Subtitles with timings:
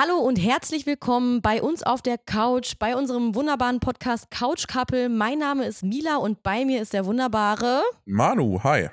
[0.00, 5.08] Hallo und herzlich willkommen bei uns auf der Couch, bei unserem wunderbaren Podcast Couch Couple.
[5.08, 8.90] Mein Name ist Mila und bei mir ist der wunderbare Manu, hi.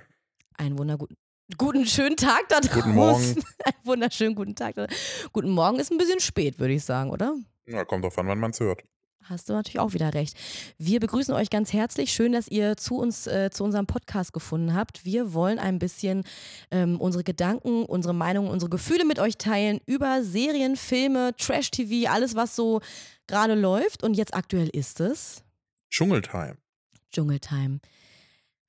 [0.57, 1.15] Einen wunderguten
[1.59, 2.81] guten schönen Tag da draußen.
[2.81, 3.23] Guten Morgen.
[3.63, 4.77] Einen wunderschönen guten Tag.
[5.31, 7.35] Guten Morgen ist ein bisschen spät, würde ich sagen, oder?
[7.67, 8.81] Ja, kommt drauf an, wann man es hört.
[9.27, 10.37] Hast du natürlich auch wieder recht.
[10.77, 12.13] Wir begrüßen euch ganz herzlich.
[12.13, 15.03] Schön, dass ihr zu uns, äh, zu unserem Podcast gefunden habt.
[15.03, 16.23] Wir wollen ein bisschen
[16.69, 22.35] ähm, unsere Gedanken, unsere Meinungen, unsere Gefühle mit euch teilen über Serien, Filme, Trash-TV, alles,
[22.35, 22.81] was so
[23.25, 24.03] gerade läuft.
[24.03, 25.43] Und jetzt aktuell ist es
[25.89, 26.57] Dschungeltime.
[27.11, 27.79] Dschungeltime.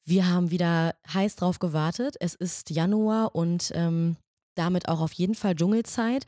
[0.04, 2.16] Wir haben wieder heiß drauf gewartet.
[2.18, 4.16] Es ist Januar und ähm,
[4.56, 6.24] damit auch auf jeden Fall Dschungelzeit.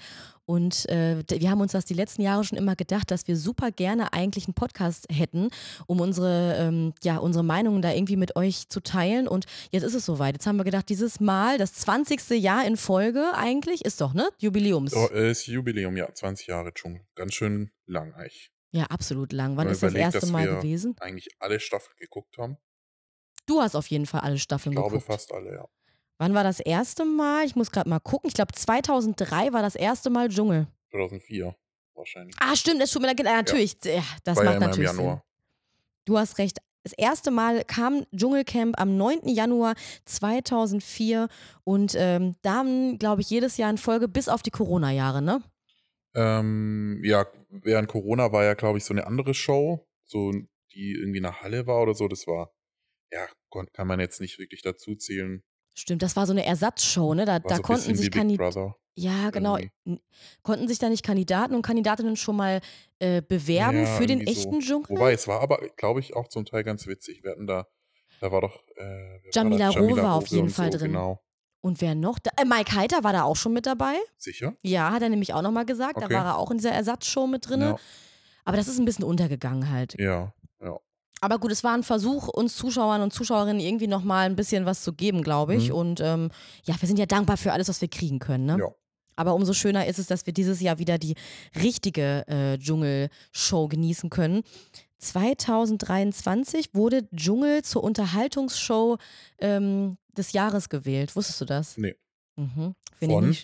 [0.49, 3.71] Und äh, wir haben uns das die letzten Jahre schon immer gedacht, dass wir super
[3.71, 5.51] gerne eigentlich einen Podcast hätten,
[5.87, 9.29] um unsere, ähm, ja, unsere Meinungen da irgendwie mit euch zu teilen.
[9.29, 10.37] Und jetzt ist es soweit.
[10.37, 12.31] Jetzt haben wir gedacht, dieses Mal, das 20.
[12.31, 14.31] Jahr in Folge eigentlich, ist doch, ne?
[14.39, 14.95] Jubiläums.
[14.95, 17.03] Oh, ist Jubiläum, ja, 20 Jahre Dschungel.
[17.15, 18.51] Ganz schön lang eigentlich.
[18.71, 19.59] Ja, absolut lang.
[19.59, 20.97] Wann ist das erste Mal gewesen?
[21.01, 22.57] Eigentlich alle Staffeln geguckt haben.
[23.45, 24.95] Du hast auf jeden Fall alle Staffeln geguckt.
[24.95, 25.69] Ich glaube fast alle, ja.
[26.19, 27.47] Wann war das erste Mal?
[27.47, 28.28] Ich muss gerade mal gucken.
[28.28, 30.66] Ich glaube 2003 war das erste Mal Dschungel.
[30.91, 31.55] 2004
[31.94, 32.34] wahrscheinlich.
[32.41, 33.24] Ah, stimmt, das tut mir leid.
[33.24, 34.02] Natürlich, ja.
[34.24, 35.14] das war macht ja natürlich im Januar.
[35.14, 35.22] Sinn.
[36.05, 36.58] Du hast recht.
[36.84, 39.28] Das erste Mal kam Dschungelcamp am 9.
[39.28, 39.74] Januar
[40.06, 41.28] 2004
[41.64, 45.42] und ähm, dann, glaube ich, jedes Jahr in Folge bis auf die Corona-Jahre, ne?
[46.14, 50.33] Ähm, ja, während Corona war ja, glaube ich, so eine andere Show, so
[50.72, 52.08] die irgendwie in der Halle war oder so.
[52.08, 52.55] Das war,
[53.12, 53.27] ja,
[53.72, 55.42] kann man jetzt nicht wirklich dazu zählen.
[55.79, 57.25] Stimmt, das war so eine Ersatzshow, ne?
[57.25, 58.75] Da, da so konnten sich Kandidaten.
[58.97, 59.59] Ja, genau.
[60.43, 62.61] Konnten sich da nicht Kandidaten und Kandidatinnen schon mal
[62.98, 64.25] äh, bewerben ja, für den so.
[64.25, 64.97] echten Dschungel?
[64.97, 67.23] Wobei, es war aber, glaube ich, auch zum Teil ganz witzig.
[67.23, 67.69] Wir hatten da,
[68.20, 68.61] da war doch.
[68.75, 70.91] Äh, Jamila Rowe war auf jeden Fall so, drin.
[70.91, 71.23] Genau.
[71.61, 72.19] Und wer noch?
[72.19, 73.95] Da, äh, Mike Heiter war da auch schon mit dabei.
[74.17, 74.57] Sicher?
[74.63, 75.98] Ja, hat er nämlich auch nochmal gesagt.
[75.98, 76.09] Okay.
[76.09, 77.61] Da war er auch in dieser Ersatzshow mit drin.
[77.61, 77.77] Ja.
[78.45, 79.95] Aber das ist ein bisschen untergegangen halt.
[80.01, 80.33] Ja.
[81.20, 84.83] Aber gut, es war ein Versuch, uns Zuschauern und Zuschauerinnen irgendwie nochmal ein bisschen was
[84.83, 85.70] zu geben, glaube ich.
[85.70, 85.74] Mhm.
[85.74, 86.30] Und ähm,
[86.64, 88.46] ja, wir sind ja dankbar für alles, was wir kriegen können.
[88.46, 88.58] Ne?
[88.58, 88.68] Ja.
[89.17, 91.17] Aber umso schöner ist es, dass wir dieses Jahr wieder die
[91.61, 94.42] richtige äh, Dschungelshow genießen können.
[94.98, 98.98] 2023 wurde Dschungel zur Unterhaltungsshow
[99.39, 101.17] ähm, des Jahres gewählt.
[101.17, 101.77] Wusstest du das?
[101.77, 101.96] Nee.
[102.36, 102.74] Mhm.
[103.01, 103.36] Von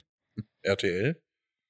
[0.62, 1.20] RTL?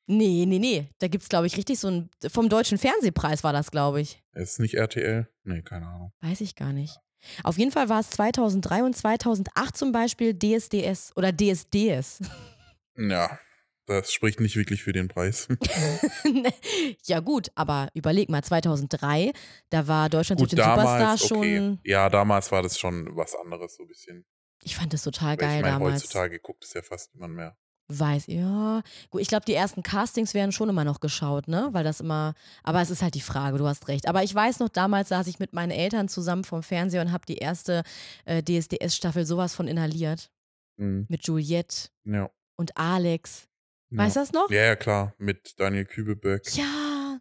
[0.07, 0.89] Nee, nee, nee.
[0.99, 2.11] Da gibt es, glaube ich, richtig so ein.
[2.29, 4.23] Vom Deutschen Fernsehpreis war das, glaube ich.
[4.33, 5.29] Ist nicht RTL?
[5.45, 6.13] Nee, keine Ahnung.
[6.21, 6.99] Weiß ich gar nicht.
[7.43, 12.21] Auf jeden Fall war es 2003 und 2008 zum Beispiel DSDS oder DSDS.
[12.97, 13.39] Ja,
[13.87, 15.49] das spricht nicht wirklich für den Preis.
[17.05, 19.33] ja, gut, aber überleg mal, 2003,
[19.71, 21.59] da war Deutschland gut, den damals, Superstar okay.
[21.59, 21.81] schon.
[21.85, 24.27] Ja, damals war das schon was anderes, so ein bisschen.
[24.63, 26.03] Ich fand das total geil ich meine, damals.
[26.03, 27.57] heutzutage guckt es ja fast niemand mehr.
[27.89, 28.83] Weiß, ja.
[29.11, 31.69] Gut, ich glaube, die ersten Castings werden schon immer noch geschaut, ne?
[31.73, 32.35] Weil das immer.
[32.63, 34.09] Aber es ist halt die Frage, du hast recht.
[34.09, 37.27] Aber ich weiß noch, damals saß ich mit meinen Eltern zusammen vom Fernseher und habe
[37.27, 37.83] die erste
[38.25, 40.31] äh, DSDS-Staffel sowas von inhaliert.
[40.77, 41.05] Mhm.
[41.11, 42.31] Mit Juliette Ja.
[42.57, 43.49] und Alex.
[43.91, 43.99] ja.
[43.99, 44.51] Weißt du das noch?
[44.51, 45.15] Ja, ja, klar.
[45.19, 46.57] Mit Daniel Kübelböck.
[46.57, 47.21] Ja.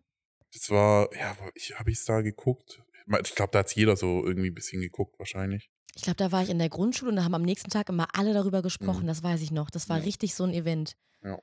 [0.53, 2.81] Das war, ja, ich habe ich es da geguckt.
[3.23, 5.69] Ich glaube, da hat jeder so irgendwie ein bisschen geguckt, wahrscheinlich.
[5.95, 8.07] Ich glaube, da war ich in der Grundschule und da haben am nächsten Tag immer
[8.13, 9.03] alle darüber gesprochen.
[9.03, 9.07] Mhm.
[9.07, 9.69] Das weiß ich noch.
[9.69, 10.03] Das war Ja.
[10.03, 10.95] richtig so ein Event.
[11.23, 11.39] Ja.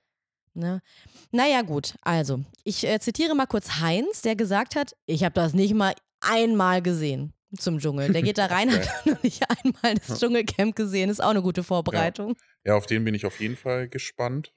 [0.55, 0.83] Ne?
[1.31, 1.95] Naja, gut.
[2.03, 5.95] Also, ich äh, zitiere mal kurz Heinz, der gesagt hat: Ich habe das nicht mal
[6.21, 8.13] einmal gesehen zum Dschungel.
[8.13, 8.81] Der geht da rein, Okay.
[8.89, 11.09] hat noch nicht einmal das Dschungelcamp gesehen.
[11.11, 12.35] Ist auch eine gute Vorbereitung.
[12.65, 14.53] Ja, auf den bin ich auf jeden Fall gespannt.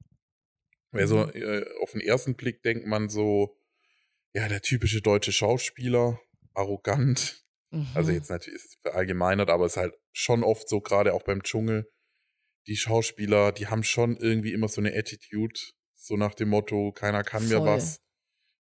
[0.91, 1.31] Also Mhm.
[1.35, 3.55] äh, auf den ersten Blick denkt man so,
[4.33, 6.19] ja, der typische deutsche Schauspieler,
[6.55, 7.42] arrogant.
[7.95, 8.15] Also Mhm.
[8.17, 11.41] jetzt natürlich ist es verallgemeinert, aber es ist halt schon oft so, gerade auch beim
[11.43, 11.89] Dschungel,
[12.67, 15.59] die Schauspieler, die haben schon irgendwie immer so eine Attitude,
[15.95, 17.67] so nach dem Motto, keiner kann mir Voll.
[17.67, 17.99] was,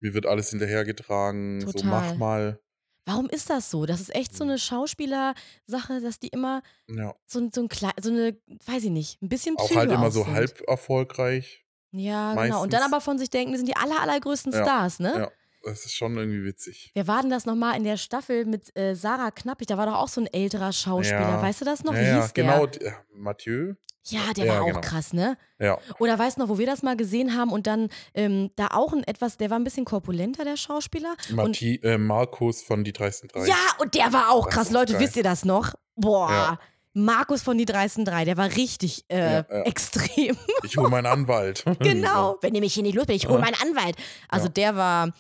[0.01, 1.90] mir wird alles hinterhergetragen, so Total.
[1.90, 2.59] mach mal.
[3.06, 3.85] Warum ist das so?
[3.85, 7.94] Das ist echt so eine Schauspielersache, dass die immer Ja, so, ein- so, ein Klei-
[8.01, 10.34] so eine, weiß ich nicht, ein bisschen auch Psycho halt immer auch so sind.
[10.34, 11.63] halb erfolgreich.
[11.91, 12.62] Ja, genau.
[12.63, 12.94] Und dann meistens.
[12.94, 15.13] aber von sich denken, wir sind die aller, allergrößten Ja, Stars, ne?
[15.15, 15.31] Ja,
[15.69, 16.92] das ist schon irgendwie witzig.
[16.94, 19.68] Wer war denn das nochmal in der Staffel mit äh, Sarah Knappig?
[19.68, 21.19] Da war doch auch so ein älterer Schauspieler.
[21.19, 21.42] Ja.
[21.42, 21.94] Weißt du das noch?
[21.94, 22.44] Wie ja, hieß der?
[22.44, 23.74] genau, äh, Mathieu.
[24.10, 24.81] Ja, der Ja, war auch genau.
[24.81, 25.38] krass, ne?
[25.60, 28.68] Ja, Oder weißt du noch, wo wir das mal gesehen haben und dann ähm, da
[28.68, 31.16] auch ein etwas, der war ein bisschen korpulenter, der Schauspieler.
[31.30, 33.46] Mathi äh, Markus von Die dreisten drei.
[33.46, 34.72] Ja, und der war auch krass.
[34.72, 35.02] Leute, geil.
[35.02, 35.74] wisst ihr das noch?
[35.96, 36.30] Boah.
[36.31, 36.60] Ja.
[36.94, 40.36] Markus von die dreisten drei, der war richtig äh, Ja, extrem.
[40.64, 41.64] Ich hole meinen Anwalt.
[41.80, 42.38] genau.
[42.42, 43.96] Wenn ihr mich hier nicht los bin, ich hole meinen Anwalt.
[44.30, 45.12] Also der war,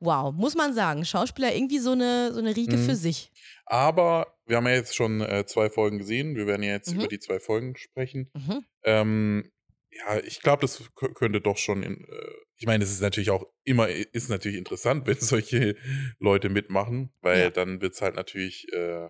[0.00, 1.04] wow, muss man sagen.
[1.04, 2.84] Schauspieler irgendwie so eine, so eine Riege Mhm.
[2.84, 3.30] für sich.
[3.64, 6.36] Aber wir haben ja jetzt schon äh, zwei Folgen gesehen.
[6.36, 6.98] Wir werden ja jetzt Mhm.
[7.00, 8.30] über die zwei Folgen sprechen.
[8.34, 8.64] Mhm.
[8.84, 9.52] Ähm,
[9.90, 13.44] ja, ich glaube, das könnte doch schon in, äh, ich meine, es ist natürlich auch
[13.64, 15.76] immer, ist natürlich interessant, wenn solche
[16.18, 17.50] Leute mitmachen, weil Ja.
[17.50, 19.08] dann wird's halt natürlich, äh,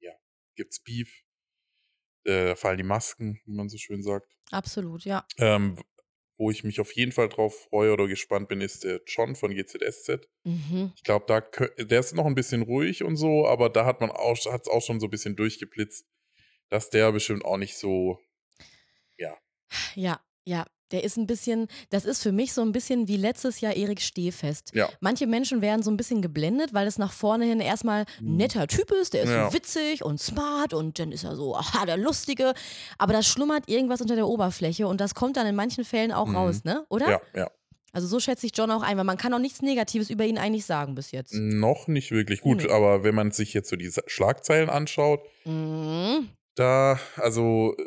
[0.00, 0.12] ja,
[0.56, 1.22] gibt's Beef,
[2.24, 4.28] äh, fallen die Masken, wie man so schön sagt.
[4.50, 5.26] Absolut, ja.
[5.38, 5.76] Ähm,
[6.42, 9.54] wo ich mich auf jeden Fall drauf freue oder gespannt bin, ist der John von
[9.54, 10.28] GZSZ.
[10.42, 10.92] Mhm.
[10.96, 14.10] Ich glaube, da der ist noch ein bisschen ruhig und so, aber da hat man
[14.10, 16.04] auch hat's auch schon so ein bisschen durchgeblitzt,
[16.68, 18.18] dass der bestimmt auch nicht so
[19.16, 19.38] Ja,
[19.94, 20.20] ja.
[20.46, 24.02] Der ist ein bisschen, das ist für mich so ein bisschen wie letztes Jahr Erik
[24.02, 24.72] Stehfest.
[24.74, 28.24] ja Manche Menschen werden so ein bisschen geblendet, weil es nach vorne hin erstmal ein
[28.32, 28.36] Mhm.
[28.36, 29.48] netter Typ ist, der ist Ja.
[29.48, 32.52] so witzig und smart und dann ist er so, aha, der Lustige.
[32.98, 36.26] Aber da schlummert irgendwas unter der Oberfläche und das kommt dann in manchen Fällen auch
[36.26, 36.36] Mhm.
[36.36, 36.84] raus, ne?
[36.90, 37.08] Oder?
[37.10, 37.50] ja ja
[37.94, 40.36] Also so schätze ich John auch ein, weil man kann auch nichts Negatives über ihn
[40.36, 41.32] eigentlich sagen bis jetzt.
[41.34, 42.70] noch nicht wirklich gut, Nee.
[42.70, 46.28] aber wenn man sich jetzt so die Schlagzeilen anschaut, Mhm.
[46.54, 47.84] da also äh,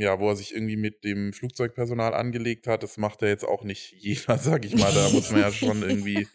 [0.00, 3.64] ja, wo er sich irgendwie mit dem Flugzeugpersonal angelegt hat, das macht er jetzt auch
[3.64, 4.92] nicht jeder, sag ich mal.
[4.92, 6.26] Da muss man ja schon irgendwie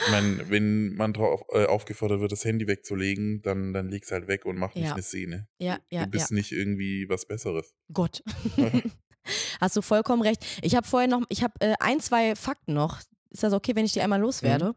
[0.00, 4.28] ich meine, wenn man drauf äh, aufgefordert wird, das Handy wegzulegen, dann, dann leg's halt
[4.28, 4.92] weg und mach nicht Ja.
[4.92, 5.48] eine Szene.
[5.58, 6.36] Ja, ja, du bist ja.
[6.36, 7.74] nicht irgendwie was Besseres.
[7.92, 8.22] Gott.
[9.60, 10.44] Hast du vollkommen recht.
[10.62, 13.00] Ich habe vorher noch, ich habe äh, ein, zwei Fakten noch.
[13.30, 14.66] Ist das okay, wenn ich die einmal loswerde?
[14.68, 14.74] Mhm.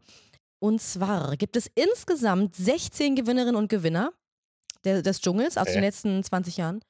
[0.58, 4.12] Und zwar gibt es insgesamt 16 Gewinnerinnen und Gewinner
[4.84, 5.74] der, des Dschungels aus Hä?
[5.74, 6.80] den letzten 20 Jahren.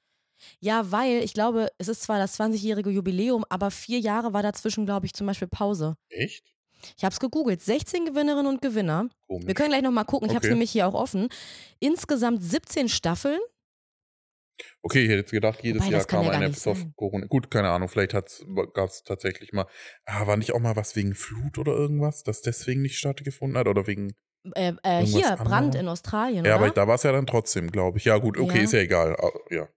[0.61, 4.87] Ja, weil ich glaube, es ist zwar das 20-jährige Jubiläum, aber vier Jahre war dazwischen,
[4.87, 5.97] glaube ich, zum Beispiel Pause.
[6.09, 6.45] Echt?
[6.97, 7.63] Ich habe es gegoogelt.
[7.63, 9.09] 16 Gewinnerinnen und Gewinner.
[9.29, 9.47] Komisch.
[9.47, 10.29] Wir können gleich nochmal gucken.
[10.29, 10.55] Ich habe es Okay.
[10.55, 11.29] nämlich hier auch offen.
[11.79, 13.39] Insgesamt 17 Staffeln.
[14.83, 16.85] Okay, ich hätte jetzt gedacht, jedes Wobei, Jahr kam ja eine bis auf.
[16.97, 17.27] Corona.
[17.27, 18.27] Gut, keine Ahnung, vielleicht gab
[18.89, 19.67] es tatsächlich mal.
[20.05, 23.67] Ah, war nicht auch mal was wegen Flut oder irgendwas, das deswegen nicht stattgefunden hat?
[23.69, 24.15] Oder wegen.
[24.55, 26.45] Äh, äh, hier, Brand in Australien.
[26.45, 26.65] Ja, oder?
[26.67, 28.05] aber da war es ja dann trotzdem, glaube ich.
[28.07, 28.65] Ja, gut, okay, Ja.
[28.65, 29.17] ist ja egal.
[29.21, 29.69] Ah, Ja.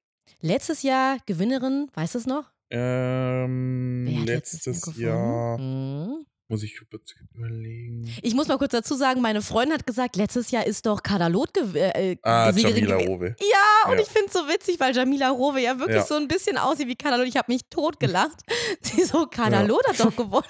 [0.45, 2.45] Letztes Jahr Gewinnerin, weißt du es noch?
[2.69, 4.95] Ähm, letztes?
[4.95, 6.23] Jahr Mhm.
[6.47, 8.07] muss ich kurz überlegen.
[8.21, 11.51] Ich muss mal kurz dazu sagen, meine Freundin hat gesagt, letztes Jahr ist doch Kadalot
[11.55, 12.97] ge äh, Ah, Siegerin Jamila.
[13.09, 13.35] Rowe.
[13.39, 14.03] Ja, und Ja.
[14.03, 16.05] ich finde es so witzig, weil Jamila Rowe ja wirklich Ja.
[16.05, 17.27] so ein bisschen aussieht wie Kadalot.
[17.27, 18.41] Ich habe mich totgelacht.
[18.81, 20.45] Sie so, Kadalot hat doch gewonnen.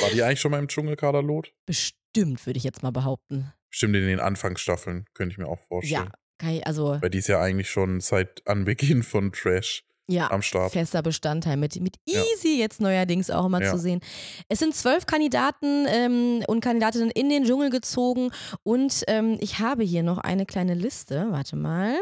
[0.00, 1.52] War die eigentlich schon mal im Dschungelkader Lot?
[1.66, 3.52] Bestimmt, würde ich jetzt mal behaupten.
[3.68, 6.06] Bestimmt in den Anfangsstaffeln, könnte ich mir auch vorstellen.
[6.06, 10.30] Ja, kann ich, also, Weil die ist ja eigentlich schon seit Anbeginn von Trash ja.
[10.30, 10.72] am Start.
[10.72, 12.22] Fester Bestandteil mit, mit Ja.
[12.34, 13.70] Easy jetzt neuerdings auch immer Ja.
[13.70, 14.00] zu sehen.
[14.48, 18.30] Es sind zwölf Kandidaten ähm, und Kandidatinnen in den Dschungel gezogen
[18.62, 21.28] und ähm, ich habe hier noch eine kleine Liste.
[21.30, 21.94] Warte mal.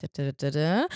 [0.00, 0.86] Da, da, da, da.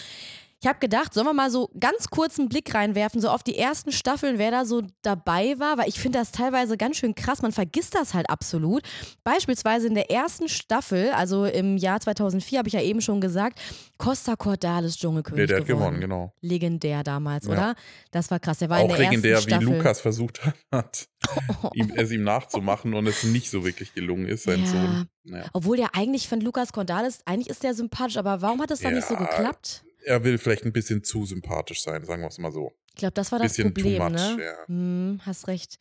[0.60, 3.56] Ich habe gedacht, sollen wir mal so ganz kurz einen Blick reinwerfen, so auf die
[3.56, 7.42] ersten Staffeln, wer da so dabei war, weil ich finde das teilweise ganz schön krass.
[7.42, 8.82] Man vergisst das halt absolut.
[9.22, 13.60] Beispielsweise in der ersten Staffel, also im Jahr 2004, habe ich ja eben schon gesagt,
[13.98, 16.00] Costa Cordalis Dschungelkönig Nee, der hat gewonnen.
[16.00, 16.32] genau.
[16.40, 17.52] Legendär damals, Ja.
[17.52, 17.74] oder?
[18.10, 18.58] Das war krass.
[18.58, 19.76] Der war in Auch der legendär, ersten wie Staffel.
[19.76, 20.40] Lukas versucht
[20.72, 21.08] hat,
[21.74, 24.66] ihm, es ihm nachzumachen und es nicht so wirklich gelungen ist, sein Ja.
[24.66, 25.08] Sohn.
[25.22, 25.44] Naja.
[25.52, 28.80] Obwohl der eigentlich, ich fand Lukas Cordalis, eigentlich ist der sympathisch, aber warum hat das
[28.80, 29.20] dann nicht so Ja.
[29.20, 29.84] geklappt?
[30.08, 32.72] Er will vielleicht ein bisschen zu sympathisch sein, sagen wir es mal so.
[32.88, 34.38] Ich glaube, das war das Bisschen Problem, much, ne?
[34.42, 34.66] ja.
[34.66, 35.78] Hm, hast recht.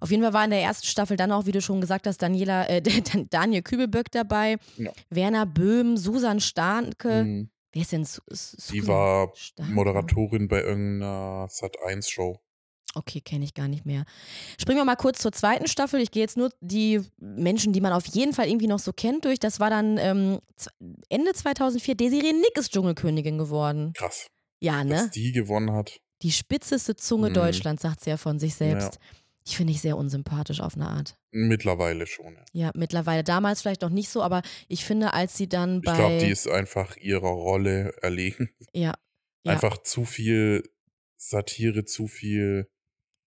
[0.00, 2.22] Auf jeden Fall war in der ersten Staffel dann auch, wie du schon gesagt hast,
[2.22, 2.80] Daniela, äh,
[3.30, 4.92] Daniel Kübelböck dabei, Ja.
[5.10, 7.24] Werner Böhm, Susan Starnke.
[7.24, 7.50] Mhm.
[7.72, 9.72] Wer ist denn Su Su Die Susan war Starnke?
[9.74, 12.40] Moderatorin bei irgendeiner Sat1-Show.
[12.94, 14.04] Okay, kenne ich gar nicht mehr.
[14.60, 16.00] Springen wir mal kurz zur zweiten Staffel.
[16.00, 19.24] Ich gehe jetzt nur die Menschen, die man auf jeden Fall irgendwie noch so kennt,
[19.24, 19.38] durch.
[19.38, 20.38] Das war dann ähm,
[21.08, 21.94] Ende 2004.
[21.94, 23.92] Desiree Nick ist Dschungelkönigin geworden.
[23.94, 24.28] Krass.
[24.60, 24.94] Ja, ne?
[24.94, 26.00] Dass die gewonnen hat.
[26.22, 27.34] Die spitzeste Zunge Mhm.
[27.34, 28.98] Deutschlands, sagt sie ja von sich selbst.
[29.46, 31.16] Die finde ich sehr unsympathisch auf eine Art.
[31.30, 32.34] Mittlerweile schon.
[32.34, 32.66] Ja.
[32.66, 33.22] Ja, mittlerweile.
[33.22, 35.92] Damals vielleicht noch nicht so, aber ich finde, als sie dann bei.
[35.92, 38.50] Ich glaube, die ist einfach ihrer Rolle erlegen.
[38.72, 38.94] ja,
[39.44, 39.52] ja.
[39.52, 40.68] Einfach zu viel
[41.16, 42.68] Satire, zu viel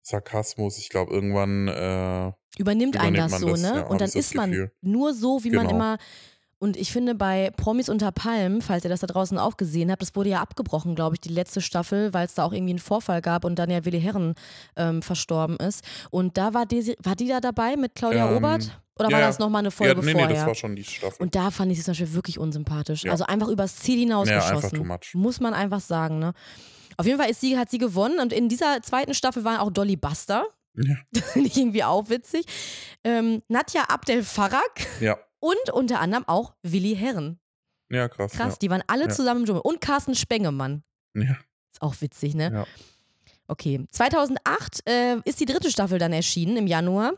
[0.03, 0.77] Sarkasmus.
[0.77, 3.67] Ich glaube, irgendwann äh, übernimmt einen übernimmt das man so, das, ne?
[3.75, 5.75] ja, und dann das ist man nur so, wie man Genau.
[5.75, 5.97] immer.
[6.59, 10.03] Und ich finde, bei Promis unter Palmen, falls ihr das da draußen auch gesehen habt,
[10.03, 12.79] das wurde ja abgebrochen, glaube ich, die letzte Staffel, weil es da auch irgendwie einen
[12.79, 14.35] Vorfall gab und dann ja Willi Herren
[14.75, 15.83] ähm, verstorben ist.
[16.11, 18.79] Und da war die, war die da dabei mit Claudia Ähm, Obert?
[18.99, 19.27] Oder ja, war ja.
[19.27, 20.27] das nochmal eine ja, Folge nee, vorher?
[20.27, 21.23] nee, das war schon die Staffel.
[21.23, 23.05] Und da fand ich sie zum Beispiel wirklich unsympathisch.
[23.05, 23.11] Ja.
[23.11, 24.55] Also einfach übers Ziel ja, hinausgeschossen.
[24.55, 25.15] einfach too much.
[25.15, 26.33] Muss man einfach sagen, ne?
[27.01, 29.71] Auf jeden Fall ist sie, hat sie gewonnen und in dieser zweiten Staffel war auch
[29.71, 30.45] Dolly Buster.
[30.75, 30.95] Ja.
[31.11, 32.45] Das finde ich irgendwie auch witzig.
[33.03, 37.39] Ähm, Nadja Abdel Farag Ja, und unter anderem auch Willi Herren.
[37.89, 38.31] ja krass.
[38.33, 39.09] Krass, die waren alle Ja.
[39.09, 39.61] zusammen im Dschungel.
[39.63, 40.83] Und Carsten Spengemann.
[41.15, 41.23] Ja.
[41.23, 41.37] Ja.
[41.73, 42.51] Ist auch witzig, ne?
[42.53, 42.65] Ja.
[43.47, 43.85] Okay.
[43.91, 47.13] 2008 äh, ist die dritte Staffel dann erschienen im Januar.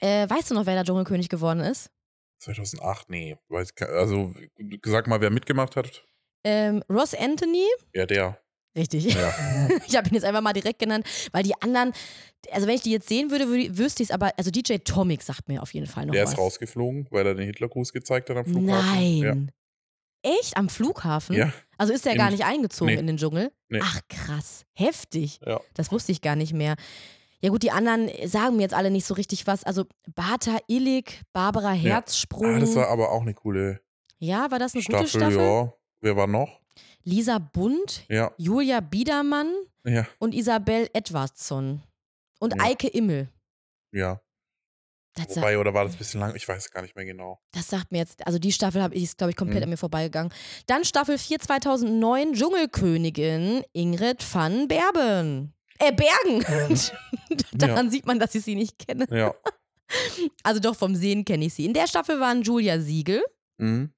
[0.00, 1.90] Äh, weißt du noch, wer der Dschungelkönig geworden ist?
[2.38, 3.36] 2008, nee.
[3.48, 4.34] Weiß, also,
[4.84, 6.02] sag mal, wer mitgemacht hat.
[6.42, 8.40] Ähm, Ross Anthony, Ja, der.
[8.76, 9.14] Richtig.
[9.14, 9.34] Ja.
[9.86, 11.92] Ich habe ihn jetzt einfach mal direkt genannt, weil die anderen,
[12.52, 15.22] also wenn ich die jetzt sehen würde, würde wüsste ich es, aber also DJ Tomic
[15.22, 16.32] sagt mir auf jeden Fall noch Der was.
[16.32, 19.20] ist rausgeflogen, weil er den Hitlergruß gezeigt hat am Flughafen.
[19.20, 19.52] Nein.
[20.22, 20.56] Echt?
[20.56, 21.34] Am Flughafen?
[21.34, 21.46] Ja.
[21.46, 21.52] ja.
[21.78, 23.00] Also ist In- gar nicht eingezogen Nee.
[23.00, 23.50] in den Dschungel?
[23.68, 23.80] Nee.
[23.82, 25.40] Ach krass, heftig.
[25.44, 25.60] Ja.
[25.74, 26.76] Das wusste ich gar nicht mehr.
[27.42, 29.64] Ja gut, die anderen sagen mir jetzt alle nicht so richtig was.
[29.64, 31.94] Also Bata Illig, Barbara Ja.
[31.94, 32.56] Herzsprung.
[32.56, 33.80] Ah, das war aber auch eine coole
[34.22, 35.38] ja, war das eine Staffel, gute Staffel?
[35.38, 35.72] ja.
[36.02, 36.60] Wer war noch?
[37.04, 39.52] Lisa Bund, Ja, Julia Biedermann
[39.84, 41.82] ja, und Isabel Edwardsson.
[42.38, 42.64] Und Ja.
[42.64, 43.28] Eike Immel.
[43.92, 44.20] ja.
[45.14, 46.36] Das, Wobei, oder war das ein bisschen lang?
[46.36, 47.40] Ich weiß es gar nicht mehr genau.
[47.50, 49.64] das sagt mir jetzt, also die Staffel habe ich, ist, glaube ich, komplett Mhm.
[49.64, 50.32] an mir vorbeigegangen.
[50.66, 55.52] Dann Staffel 4 2009, Dschungelkönigin Ingrid van Berben.
[55.80, 56.44] Äh, Bergen.
[57.52, 59.06] Daran sieht man, dass ich sie nicht kenne.
[59.10, 59.34] Ja.
[60.44, 61.64] Also doch vom Sehen kenne ich sie.
[61.64, 63.24] In der Staffel waren Julia Siegel,
[63.58, 63.92] Mhm.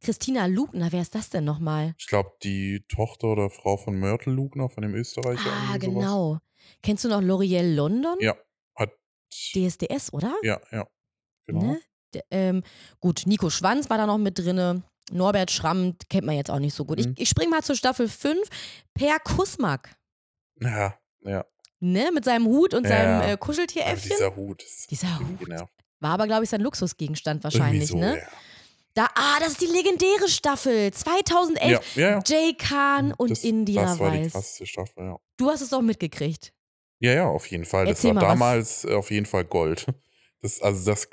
[0.00, 1.94] Christina Lugner, wer ist das denn nochmal?
[1.98, 5.50] Ich glaube, die Tochter oder Frau von Mörtel Lugner, von dem Österreicher.
[5.50, 6.04] Ah, irgendwie sowas.
[6.04, 6.38] genau.
[6.82, 8.16] Kennst du noch L'Oreal London?
[8.20, 8.36] Ja,
[8.74, 8.90] hat.
[9.32, 10.34] DSDS, oder?
[10.42, 10.86] Ja, ja.
[11.46, 11.62] Genau.
[11.62, 11.80] Ne?
[12.14, 12.62] D ähm,
[13.00, 14.82] gut, Nico Schwanz war da noch mit drinne.
[15.12, 16.98] Norbert Schramm kennt man jetzt auch nicht so gut.
[16.98, 17.12] Mhm.
[17.16, 18.48] Ich, ich spring mal zur Staffel 5.
[18.94, 19.96] Per Kusmak.
[20.60, 21.44] Ja, ja.
[21.78, 22.10] Ne?
[22.12, 22.90] Mit seinem Hut und Ja.
[22.90, 24.10] seinem äh, Kuscheltieräffchen.
[24.10, 24.62] dieser Hut.
[24.90, 25.38] Dieser Hut.
[25.38, 25.72] genervt.
[26.00, 28.18] War aber, glaube ich, sein Luxusgegenstand wahrscheinlich, so, ne?
[28.18, 28.26] Ja,
[28.96, 30.90] Da, ah, das ist die legendäre Staffel.
[30.90, 31.96] 2011.
[31.96, 32.10] ja, ja.
[32.12, 32.22] ja.
[32.26, 34.32] Jay Khan und das, Indira Das war die Weiß.
[34.32, 35.16] krasseste Staffel, ja.
[35.36, 36.54] Du hast es doch mitgekriegt.
[36.98, 37.84] Ja, ja, auf jeden Fall.
[37.84, 39.86] Das Erzähl war mal, was- damals äh, auf jeden Fall Gold.
[40.42, 41.08] Das, also das,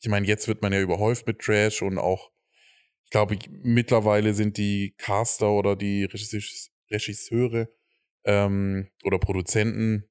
[0.00, 2.32] ich meine, jetzt wird man ja überhäuft mit Trash und auch,
[3.04, 6.08] ich glaube, mittlerweile sind die Caster oder die
[6.90, 7.68] Regisseure
[8.24, 10.08] ähm, oder Produzenten,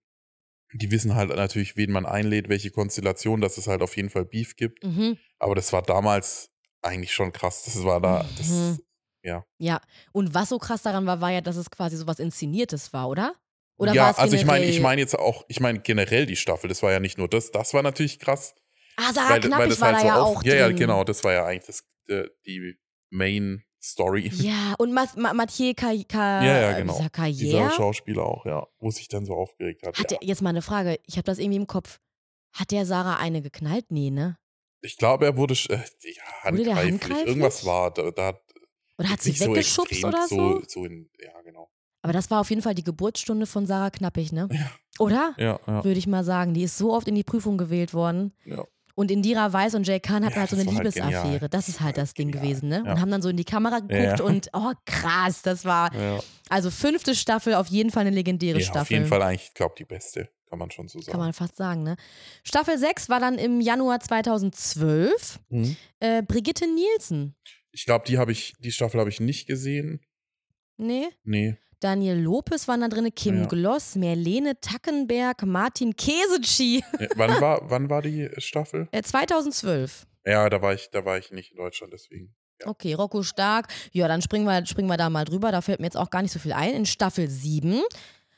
[0.74, 4.26] die wissen halt natürlich, wen man einlädt, welche Konstellation, dass es halt auf jeden Fall
[4.26, 4.84] Beef gibt.
[4.84, 5.18] Mhm.
[5.40, 6.51] Aber das war damals
[6.82, 7.64] eigentlich schon krass.
[7.66, 8.80] Das war da, das, Mhm.
[9.24, 9.46] ja.
[9.58, 9.82] Ja.
[10.12, 13.10] Und was so krass daran war, war ja, dass es quasi so was Inszeniertes war,
[13.10, 13.36] oder?
[13.78, 16.84] Oder ja, also ich meine, ich meine jetzt auch, ich meine generell die Staffel, das
[16.84, 18.54] war ja nicht nur das, das war natürlich krass.
[18.96, 21.46] Ah, Sarah Knappig war halt da so ja auch Ja, ja, genau, das war ja
[21.46, 22.78] eigentlich das, äh, die
[23.10, 24.30] Main Story.
[24.36, 26.96] Ja, und Ma Ma Mathieu Ka Ka Ja, ja, genau.
[26.96, 27.40] Dieser Carrière.
[27.40, 29.98] Dieser Schauspieler auch, ja, wo sich dann so aufgeregt hat.
[29.98, 30.18] Hat ja.
[30.20, 32.00] der, jetzt mal eine Frage, ich habe das irgendwie im Kopf.
[32.54, 33.86] Hat der Sarah eine geknallt?
[33.90, 34.38] Nee, ne?
[34.82, 35.84] Ich glaube, er wurde äh, der
[36.44, 36.76] handgreiflich.
[36.76, 37.28] handgreiflich?
[37.28, 38.42] Irgendwas war, da, da hat
[38.98, 40.36] Oder hat sie so weggeschubst extrem, oder so?
[40.60, 40.64] so?
[40.68, 41.70] So in, ja, genau.
[42.04, 44.50] Aber das war auf jeden Fall die Geburtsstunde von Sarah Knappig, ne?
[44.52, 44.72] Ja.
[44.98, 45.34] Oder?
[45.38, 46.54] Ja, ja, Würde ich mal sagen.
[46.56, 48.34] Die ist so oft in die Prüfung gewählt worden.
[48.46, 48.64] ja.
[48.94, 51.24] Und Indira Weiß und Jay Khan hatten Ja, halt so eine halt Liebesaffäre.
[51.24, 51.50] genial.
[51.50, 52.44] das ist halt das Ding genial.
[52.46, 52.84] gewesen, ne?
[52.86, 52.92] Ja.
[52.92, 54.22] Und haben dann so in die Kamera geguckt Ja.
[54.26, 55.92] und oh krass, das war
[56.50, 58.82] also fünfte Staffel auf jeden Fall eine legendäre Staffel.
[58.82, 61.12] auf jeden Fall eigentlich, ich glaube, die beste, kann man schon so sagen.
[61.14, 61.96] Kann man fast sagen, ne?
[62.44, 65.40] Staffel 6 war dann im Januar 2012.
[65.48, 65.78] Mhm.
[66.02, 67.36] Äh, Brigitte Nielsen.
[67.72, 70.02] Ich glaube, die habe ich, die Staffel habe ich nicht gesehen.
[70.76, 71.08] Nee.
[71.24, 71.58] Nee.
[71.80, 73.46] Daniel Lopez waren da drin, Kim Ja.
[73.48, 76.84] Gloss, Merlene Tackenberg, Martin Kesetschi.
[77.00, 78.90] Ja, wann war, wann war die Staffel?
[78.92, 80.06] Äh, 2012.
[80.26, 82.36] Ja, da war ich, da war ich nicht in Deutschland, deswegen.
[82.60, 82.68] Ja.
[82.68, 83.70] Okay, Rocco Stark.
[83.94, 85.54] Ja, dann springen wir, springen wir da mal drüber.
[85.54, 86.74] Da fällt mir jetzt auch gar nicht so viel ein.
[86.74, 87.82] In Staffel 7.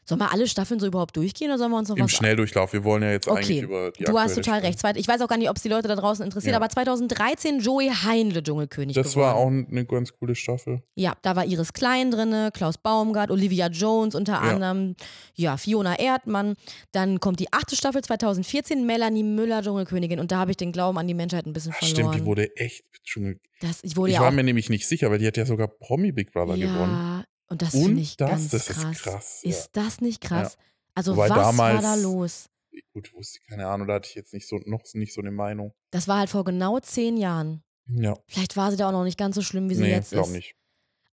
[0.06, 2.74] Sollen wir alle Staffeln so überhaupt durchgehen oder sollen wir uns noch Im was Schnelldurchlauf.
[2.74, 4.80] Wir wollen ja jetzt Okay, eigentlich über die Du hast total recht.
[4.96, 6.58] Ich weiß auch gar nicht, ob es die Leute da draußen interessiert, Ja.
[6.58, 9.26] aber 2013 Joey Heinle Dschungelkönig Das geworden.
[9.28, 10.84] war auch eine ganz coole Staffel.
[10.96, 14.96] Ja, da war Iris Klein drin, Klaus Baumgart, Olivia Jones unter anderem,
[15.36, 16.56] ja, Fiona Erdmann.
[16.92, 20.20] Dann kommt die achte Staffel 2014, Melanie Müller, Dschungelkönigin.
[20.20, 21.96] Und da habe ich den Glauben an die Menschheit ein bisschen Ach, verloren.
[22.12, 23.40] stimmt, die wurde echt Dschungel.
[23.62, 25.46] das, ich wurde Ich ja war auch, mir nämlich nicht sicher, weil die hat ja
[25.46, 27.24] sogar Promi Big Brother gewonnen.
[27.50, 28.84] Ja, und das finde ich das, ganz das krass.
[28.92, 29.40] ist krass.
[29.44, 30.58] Ist das nicht krass?
[30.96, 32.46] Also Wobei was war damals- da los?
[32.72, 32.80] ja.
[32.94, 35.74] Gut, wusste keine Ahnung, da hatte ich jetzt nicht so, noch nicht so eine Meinung.
[35.92, 37.64] Das war halt vor genau zehn Jahren.
[37.88, 40.14] Ja, Vielleicht war sie da auch noch nicht ganz so schlimm, wie sie nee, jetzt
[40.14, 40.30] ist.
[40.30, 40.56] nicht.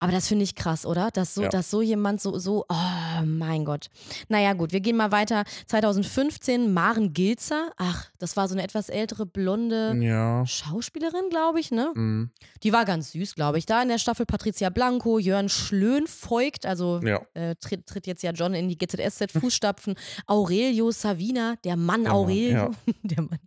[0.02, 1.10] Aber das finde ich krass, oder?
[1.12, 1.50] Dass so, Ja.
[1.50, 3.88] dass so jemand so, so, oh mein Gott.
[4.30, 5.44] Naja, gut, wir gehen mal weiter.
[5.68, 7.72] 2015, Maren Gilzer.
[7.78, 10.46] Ach, das war so eine etwas ältere, blonde Ja.
[10.46, 11.92] Schauspielerin, glaube ich, ne?
[11.96, 12.32] Mhm.
[12.64, 13.66] Die war ganz süß, glaube ich.
[13.66, 17.22] Da in der Staffel Patricia Blanco, Jörn Schlön folgt, also Ja.
[17.34, 19.96] äh, tritt, tritt jetzt ja John in die GZSZ-Fußstapfen.
[20.28, 22.50] Aurelio Savina, der Mann Aurelio.
[22.52, 22.72] ja.
[23.04, 23.40] der Mann.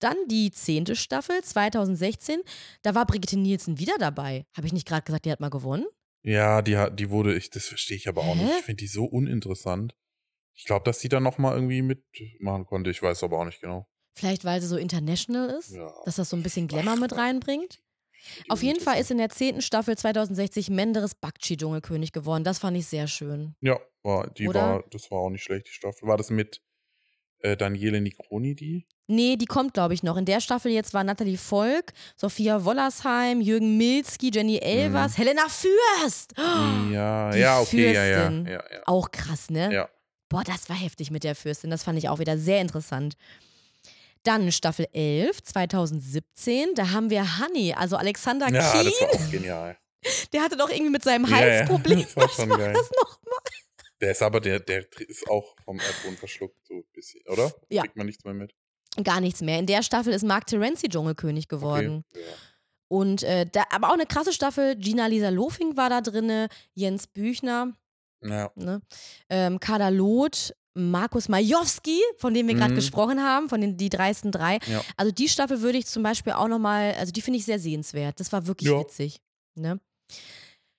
[0.00, 2.40] Dann die zehnte Staffel, 2016.
[2.82, 4.46] Da war Brigitte Nielsen wieder dabei.
[4.56, 5.86] Habe ich nicht gerade gesagt, die hat mal gewonnen?
[6.22, 8.44] Ja, die, hat- die wurde, ich, das verstehe ich aber auch Hä?
[8.44, 8.58] nicht.
[8.60, 9.94] Ich finde die so uninteressant.
[10.54, 12.90] Ich glaube, dass die da nochmal irgendwie mitmachen konnte.
[12.90, 13.86] Ich weiß aber auch nicht genau.
[14.14, 15.92] Vielleicht, weil sie so international ist, Ja.
[16.04, 17.80] dass das so ein bisschen Glamour mit reinbringt.
[18.48, 22.42] Auf jeden Fall ist in der zehnten Staffel 2060 Menderes Bakchi Dschungelkönig geworden.
[22.42, 23.54] Das fand ich sehr schön.
[23.60, 24.60] Ja, war, die Oder?
[24.60, 26.08] war, das war auch nicht schlecht, die Staffel.
[26.08, 26.60] War das mit
[27.38, 28.88] äh, Daniele Nigroni, die?
[29.10, 30.18] Nee, die kommt, glaube ich, noch.
[30.18, 36.34] In der Staffel jetzt war Nathalie Volk, Sophia Wollersheim, Jürgen Milski, Jenny Elvers, Helena Fürst.
[36.92, 38.46] Ja, Die ja, okay, ja, ja, Fürstin.
[38.46, 38.82] ja, ja.
[38.84, 39.72] Auch krass, ne?
[39.72, 39.88] Ja.
[40.28, 41.70] Boah, das war heftig mit der Fürstin.
[41.70, 43.14] Das fand ich auch wieder sehr interessant.
[44.24, 46.74] Dann Staffel 11, 2017.
[46.74, 48.84] Da haben wir Honey, also Alexander Ja, Keen.
[48.84, 49.78] das war auch genial.
[50.34, 52.00] Der hatte doch irgendwie mit seinem Ja, ja, Halsproblem.
[52.14, 53.38] das war war das nochmal?
[54.00, 57.50] Der ist aber, der, der ist auch vom Erdboden verschluckt, so ein bisschen, oder?
[57.68, 57.82] Ja.
[57.82, 58.54] Kriegt man nichts mehr mit.
[59.02, 59.58] Gar nichts mehr.
[59.58, 62.04] In der Staffel ist Mark Terenzi Dschungelkönig geworden.
[62.10, 62.20] Okay.
[62.24, 62.32] Ja.
[62.90, 64.74] Und äh, da, aber auch eine krasse Staffel.
[64.76, 67.74] Gina Lisa Lofing war da drinne, Jens Büchner,
[68.22, 68.50] Ja.
[68.56, 68.80] ne?
[69.28, 72.76] ähm, Kader Loth, Markus Majowski, von dem wir gerade Mhm.
[72.76, 74.58] gesprochen haben, von den die dreisten drei.
[74.66, 74.82] Ja.
[74.96, 78.18] Also die Staffel würde ich zum Beispiel auch nochmal, also die finde ich sehr sehenswert.
[78.20, 78.80] Das war wirklich Ja.
[78.80, 79.20] witzig.
[79.54, 79.80] Ne?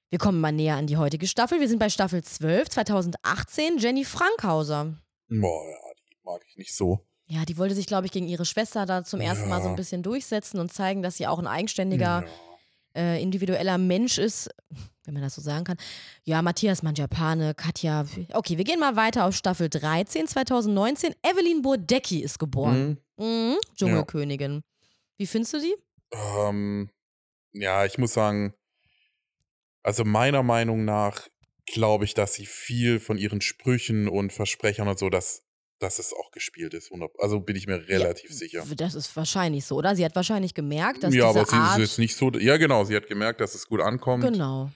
[0.10, 1.60] Wir kommen mal näher an die heutige Staffel.
[1.60, 3.78] Wir sind bei Staffel 12, 2018.
[3.78, 4.96] Jenny Frankhauser.
[5.28, 5.78] Boah, ja,
[6.10, 7.06] die mag ich nicht so.
[7.32, 9.74] Ja, die wollte sich, glaube ich, gegen ihre Schwester da zum ersten Mal so ein
[9.74, 9.76] Ja.
[9.76, 12.28] bisschen durchsetzen und zeigen, dass sie auch ein eigenständiger, Ja.
[12.96, 14.50] äh, individueller Mensch ist,
[15.06, 15.78] wenn man das so sagen kann.
[16.24, 18.06] Ja, Matthias Mangiapane, Katja.
[18.34, 21.14] Okay, wir gehen mal weiter auf Staffel 13, 2019.
[21.24, 22.98] Evelyn Burdecki ist geboren.
[23.18, 23.26] Mhm.
[23.26, 24.64] Mhm, Dschungelkönigin.
[25.18, 25.76] Wie findest du sie?
[26.12, 26.90] Ähm,
[27.54, 28.54] ja, ich muss sagen,
[29.84, 31.28] also meiner Meinung nach
[31.68, 35.44] glaube ich, dass sie viel von ihren Sprüchen und Versprechern und so, dass,
[35.80, 36.92] dass es auch gespielt ist.
[36.92, 38.66] 100 Also bin ich mir relativ ja, sicher.
[38.76, 39.96] Das ist wahrscheinlich so, oder?
[39.96, 41.80] Sie hat wahrscheinlich gemerkt, dass Ja, diese aber sie Art.
[41.80, 42.32] ist jetzt nicht so.
[42.32, 44.24] Ja, genau, sie hat gemerkt, dass es gut ankommt.
[44.26, 44.72] genau.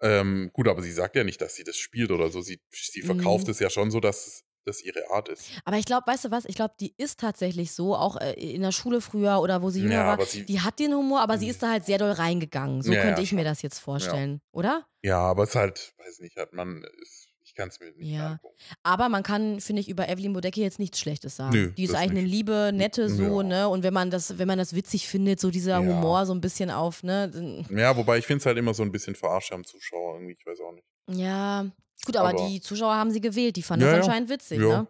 [0.00, 2.40] Ähm, gut, aber sie sagt ja nicht, dass sie das spielt oder so.
[2.40, 3.52] Sie, sie verkauft Mhm.
[3.52, 5.42] es ja schon so, dass es dass ihre Art ist.
[5.64, 6.44] Aber ich glaube, weißt du was?
[6.44, 9.80] Ich glaube, die ist tatsächlich so, auch äh, in der Schule früher oder wo sie
[9.82, 10.24] jünger Ja, war.
[10.24, 11.50] sie- die hat den Humor, aber sie Mhm.
[11.50, 12.80] ist da halt sehr doll reingegangen.
[12.82, 14.86] So Ja, könnte ich mir das jetzt vorstellen, oder?
[15.02, 18.10] Ja, aber es ist halt, weiß nicht, hat man, ist, ich kann es mir nicht
[18.10, 18.32] Ja.
[18.32, 18.54] angucken.
[18.82, 21.52] Aber man kann, finde ich, über Evelyn Bodecki jetzt nichts Schlechtes sagen.
[21.54, 22.32] Nö, die ist eigentlich eine nicht.
[22.32, 23.46] liebe, nette so, Ja.
[23.46, 23.68] ne?
[23.68, 25.78] Und wenn man das, wenn man das witzig findet, so dieser Ja.
[25.80, 27.64] Humor so ein bisschen auf, ne?
[27.70, 30.46] Ja, wobei ich finde es halt immer so ein bisschen verarscht am Zuschauer irgendwie, ich
[30.46, 30.86] weiß auch nicht.
[31.10, 31.66] Ja.
[32.06, 34.88] Gut, aber, Aber- die Zuschauer haben sie gewählt, die fanden Ja, das anscheinend witzig, ne?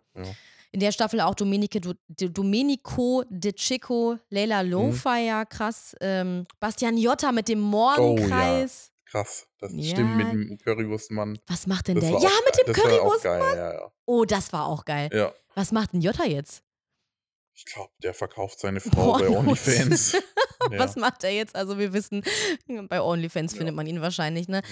[0.71, 1.79] In der Staffel auch Domenico,
[2.09, 4.21] Domenico De Chico, Mhm.
[4.31, 5.95] Leila Lowfire, krass.
[6.01, 8.92] Ähm, Bastian Jotta mit dem Morgenkreis.
[9.13, 9.91] Krass, das Ja.
[9.93, 11.39] stimmt mit dem Currywurstmann.
[11.47, 12.13] Was macht denn Das der?
[12.19, 13.57] Ja, auch mit dem Currywurstmann.
[13.57, 13.93] ja, ja.
[14.07, 15.11] Oh, das war auch geil.
[15.13, 15.33] ja.
[15.55, 16.63] Was macht denn Jotta jetzt?
[17.55, 19.37] Ich glaube, der verkauft seine Frau bei Pornos.
[19.69, 20.13] OnlyFans.
[20.71, 20.79] ja.
[20.79, 21.55] Was macht er jetzt?
[21.55, 22.25] Also wir wissen,
[22.89, 24.63] bei OnlyFans findet man ihn wahrscheinlich, ne?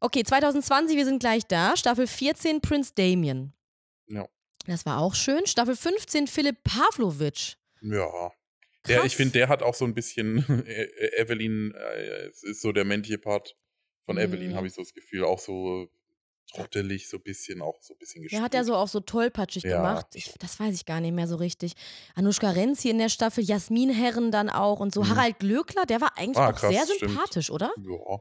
[0.00, 1.76] Okay, 2020, wir sind gleich da.
[1.76, 3.52] Staffel 14, Prince Damien.
[4.08, 4.26] Ja.
[4.66, 5.46] Das war auch schön.
[5.46, 7.56] Staffel 15, Philipp Pavlovic.
[7.82, 8.32] ja.
[8.88, 12.62] Der, ich finde, der hat auch so ein bisschen äh, äh, Evelyn, äh, es ist
[12.62, 13.56] so der männliche Part
[14.04, 14.56] von Evelyn, Mhm.
[14.56, 15.88] habe ich so das Gefühl, auch so
[16.52, 18.40] trottelig, so ein bisschen, auch so ein bisschen gespielt.
[18.40, 19.76] Ja, hat er so auch so tollpatschig Ja.
[19.76, 20.06] gemacht.
[20.14, 21.74] Ich, das weiß ich gar nicht mehr so richtig.
[22.16, 25.02] Anushka Renzi in der Staffel, Jasmin Herren dann auch und so.
[25.02, 25.10] Mhm.
[25.10, 27.12] Harald Glöckler, der war eigentlich Ah, auch krass, sehr stimmt.
[27.12, 27.72] sympathisch, oder?
[27.76, 28.18] Ja.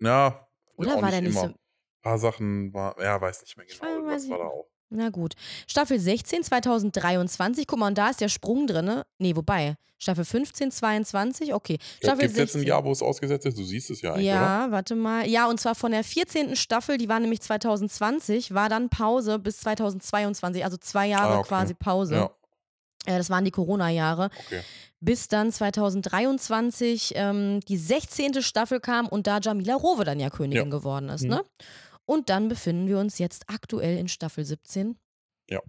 [0.00, 0.48] Ja.
[0.76, 1.40] Oder war der nicht immer.
[1.40, 1.54] so- Ein
[2.02, 4.14] paar Sachen war, ja, weiß nicht mehr genau.
[4.14, 4.68] ich war da auch.
[4.94, 5.34] Na gut.
[5.66, 7.66] Staffel 16, 2023.
[7.66, 9.02] Guck mal, und da ist der Sprung drin.
[9.18, 9.74] Nee, wobei.
[9.98, 11.54] Staffel 15, 22.
[11.54, 11.78] Okay.
[11.98, 12.60] Staffel Gibt es jetzt 16.
[12.60, 13.56] ein Jahr, wo es ausgesetzt ist?
[13.56, 14.34] Du siehst es ja eigentlich, oder?
[14.40, 15.26] Ja, warte mal.
[15.28, 16.56] Ja, und zwar von der 14.
[16.56, 21.48] Staffel, die war nämlich 2020, war dann Pause bis 2022, also zwei Jahre Ah, okay.
[21.48, 22.14] quasi Pause.
[22.16, 22.30] Ja,
[23.06, 24.30] Äh, das waren die Corona-Jahre.
[24.46, 24.60] okay.
[25.00, 28.42] Bis dann 2023 ähm, die 16.
[28.42, 30.70] Staffel kam und da Jamila Rowe dann ja Königin Ja.
[30.70, 31.22] geworden ist.
[31.24, 31.30] Mhm.
[31.30, 31.44] Ne?
[32.06, 34.98] Und dann befinden wir uns jetzt aktuell in Staffel 17.
[35.48, 35.60] Ja.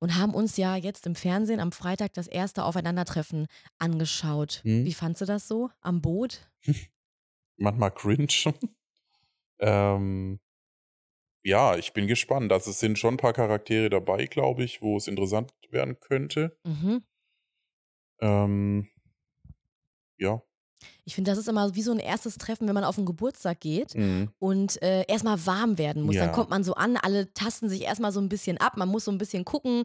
[0.00, 3.46] Und haben uns ja jetzt im Fernsehen am Freitag das erste Aufeinandertreffen
[3.78, 4.60] angeschaut.
[4.64, 4.84] Mhm.
[4.84, 5.70] Wie fandst du das so?
[5.80, 6.50] Am Boot?
[7.56, 8.26] Manchmal cringe.
[9.60, 10.40] ähm,
[11.44, 12.52] ja, ich bin gespannt.
[12.52, 16.56] Also es sind schon ein paar Charaktere dabei, glaube ich, wo es interessant werden könnte.
[16.64, 17.04] Mhm.
[18.20, 18.88] Ähm,
[20.18, 20.42] ja.
[21.04, 23.58] Ich finde, das ist immer wie so ein erstes Treffen, wenn man auf einen Geburtstag
[23.60, 24.28] geht Mhm.
[24.38, 26.14] und äh, erstmal warm werden muss.
[26.14, 26.32] Dann Ja.
[26.32, 28.76] kommt man so an, alle tasten sich erstmal so ein bisschen ab.
[28.76, 29.82] Man muss so ein bisschen gucken,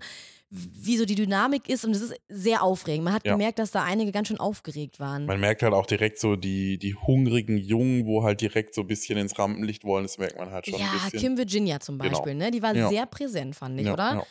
[0.50, 3.04] wie so die Dynamik ist und es ist sehr aufregend.
[3.04, 3.32] Man hat Ja.
[3.34, 5.26] gemerkt, dass da einige ganz schön aufgeregt waren.
[5.26, 8.88] Man merkt halt auch direkt so die, die hungrigen Jungen, wo halt direkt so ein
[8.88, 10.04] bisschen ins Rampenlicht wollen.
[10.04, 11.20] Das merkt man halt schon ja, ein bisschen.
[11.20, 12.12] Kim Virginia zum Genau.
[12.14, 12.52] Beispiel, ne?
[12.52, 12.90] Die war Ja.
[12.90, 14.24] sehr präsent, fand ich, oder?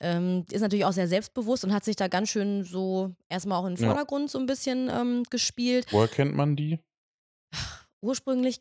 [0.00, 0.08] Ja.
[0.16, 3.66] Ähm, ist natürlich auch sehr selbstbewusst und hat sich da ganz schön so erstmal auch
[3.66, 3.88] in den Ja.
[3.90, 5.86] Vordergrund so ein bisschen ähm, gespielt.
[5.90, 6.78] Woher kennt man die?
[8.00, 8.60] Ursprünglich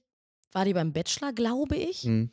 [0.53, 2.05] war die beim Bachelor, glaube ich.
[2.05, 2.31] Mhm.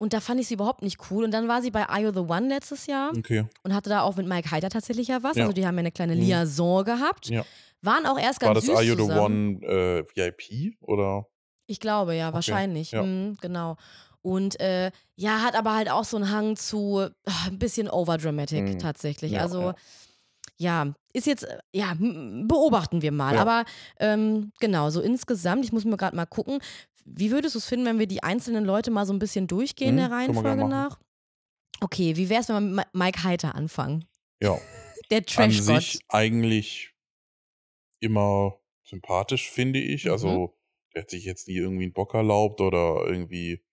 [0.00, 1.24] Und da fand ich sie überhaupt nicht cool.
[1.24, 3.46] Und dann war sie bei Are You the One letztes Jahr Okay.
[3.64, 5.36] und hatte da auch mit Mike Heider tatsächlich ja was.
[5.36, 5.44] Ja.
[5.44, 6.20] Also die haben ja eine kleine Mhm.
[6.22, 7.28] Liaison gehabt.
[7.28, 7.44] Ja.
[7.80, 9.56] Waren auch erst ganz War das süß Are You the zusammen.
[9.56, 11.26] One äh, VIP oder?
[11.66, 12.92] Ich glaube, ja, Okay, wahrscheinlich.
[12.92, 13.02] ja.
[13.02, 13.76] Mhm, genau.
[14.22, 18.62] Und äh, ja, hat aber halt auch so einen Hang zu ah, ein bisschen overdramatic
[18.64, 18.78] Mhm.
[18.78, 19.32] tatsächlich.
[19.32, 19.74] Ja, also ja.
[20.58, 23.34] ja, ist jetzt, äh, ja, beobachten wir mal.
[23.36, 23.40] Ja.
[23.42, 23.64] Aber
[24.00, 26.58] ähm, genau, so insgesamt, ich muss mir gerade mal gucken,
[27.04, 29.94] wie würdest du es finden, wenn wir die einzelnen Leute mal so ein bisschen durchgehen
[29.94, 30.98] Mhm, der Reihenfolge nach?
[31.80, 34.04] Okay, wie wäre es, wenn wir mit Mike Heiter anfangen?
[34.42, 34.58] Ja.
[35.10, 35.82] Der An Trash-Gott.
[35.82, 36.92] sich eigentlich
[38.00, 40.04] immer sympathisch, finde ich.
[40.04, 40.10] Mhm.
[40.10, 40.54] Also,
[40.94, 43.64] der hat sich jetzt nie irgendwie einen Bock erlaubt oder irgendwie,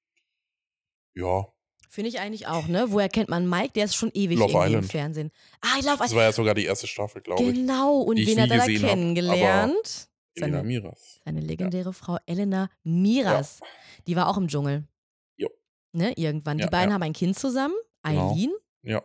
[1.15, 1.47] ja,
[1.95, 2.87] Finde ich eigentlich auch, ne?
[2.89, 3.71] Woher kennt man Mike?
[3.73, 4.83] Der ist schon ewig im.
[4.83, 5.31] Fernsehen.
[5.61, 6.15] Ah, ich Love das Island.
[6.15, 7.53] war ja sogar die erste Staffel, glaube ich.
[7.53, 10.09] Genau, und wen hat er da hab, kennengelernt?
[10.35, 11.21] Elena Seine, Miras.
[11.23, 13.61] seine legendäre Frau Elena Miras.
[14.07, 14.83] Die war auch im Dschungel.
[15.37, 15.47] Jo.
[15.93, 16.59] Ne, irgendwann.
[16.59, 16.95] Ja, die beiden ja.
[16.95, 18.31] haben ein Kind zusammen, Genau.
[18.31, 18.53] Eileen.
[18.81, 19.01] Ja.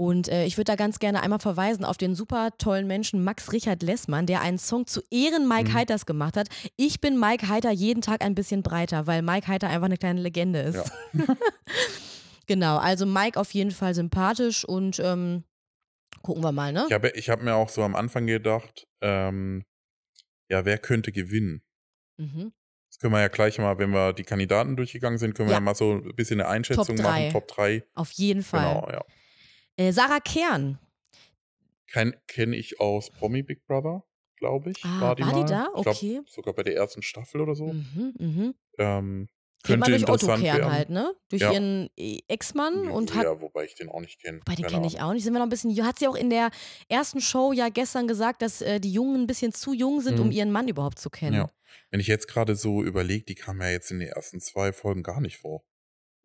[0.00, 3.52] Und äh, ich würde da ganz gerne einmal verweisen auf den super tollen Menschen Max
[3.52, 5.74] Richard Lessmann, der einen Song zu Ehren Mike Mhm.
[5.74, 6.48] Heiters gemacht hat.
[6.76, 10.22] Ich bin Mike Heiter jeden Tag ein bisschen breiter, weil Mike Heiter einfach eine kleine
[10.22, 10.76] Legende ist.
[10.76, 10.84] Ja.
[12.46, 15.44] genau, also Mike auf jeden Fall sympathisch und ähm,
[16.22, 16.86] gucken wir mal, ne?
[16.88, 19.64] Ich habe ich hab mir auch so am Anfang gedacht, ähm,
[20.48, 21.60] ja, wer könnte gewinnen?
[22.16, 22.52] Mhm.
[22.88, 25.58] Das können wir ja gleich mal, wenn wir die Kandidaten durchgegangen sind, können wir Ja.
[25.58, 27.32] ja mal so ein bisschen eine Einschätzung Top machen.
[27.32, 27.84] Top 3.
[27.94, 28.74] Auf jeden Fall.
[28.74, 29.04] Genau, ja.
[29.80, 30.78] Äh, Sarah Kern.
[31.86, 34.04] Kenne ich aus Promi Big Brother,
[34.36, 34.84] glaube ich.
[34.84, 35.68] Ah, war die war die da?
[35.72, 36.20] Glaub, Okay.
[36.28, 37.72] sogar bei der ersten Staffel oder so.
[37.72, 38.54] Mhm, mhm.
[38.78, 39.28] Ähm,
[39.64, 40.72] Kennt man könnte durch Otto Kern werden.
[40.72, 41.14] halt, ne?
[41.30, 41.52] Durch Ja.
[41.52, 43.24] ihren äh, Ex-Mann und hat.
[43.24, 44.40] ja, wobei ich den auch nicht kenne.
[44.44, 45.24] Bei den kenne ich auch nicht.
[45.24, 45.74] Sind wir noch ein bisschen.
[45.84, 46.50] Hat sie auch in der
[46.88, 50.26] ersten Show ja gestern gesagt, dass äh, die Jungen ein bisschen zu jung sind, um
[50.26, 50.32] Mhm.
[50.32, 51.36] ihren Mann überhaupt zu kennen.
[51.36, 51.50] Ja.
[51.90, 55.02] Wenn ich jetzt gerade so überlege, die kam ja jetzt in den ersten zwei Folgen
[55.02, 55.62] gar nicht vor.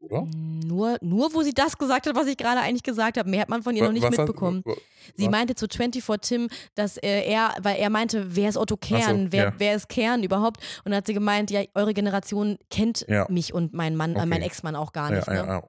[0.09, 0.27] Oder?
[0.65, 3.29] Nur, nur, wo sie das gesagt hat, was ich gerade eigentlich gesagt habe.
[3.29, 4.61] Mehr hat man von ihr Wa- noch nicht was mitbekommen.
[4.65, 4.73] wa-
[5.15, 5.31] Sie was?
[5.31, 9.43] meinte zu 24 Tim, dass äh, er, weil er meinte, wer ist Otto Kern, wer,
[9.45, 9.53] ja.
[9.57, 10.57] wer ist Kern überhaupt?
[10.83, 13.25] Und dann hat sie gemeint, ja, eure Generation kennt Ja.
[13.29, 14.45] mich und meinen Mann, äh, mein Okay.
[14.47, 15.27] Ex-Mann auch gar nicht.
[15.27, 15.47] ja, ne?
[15.47, 15.63] ja.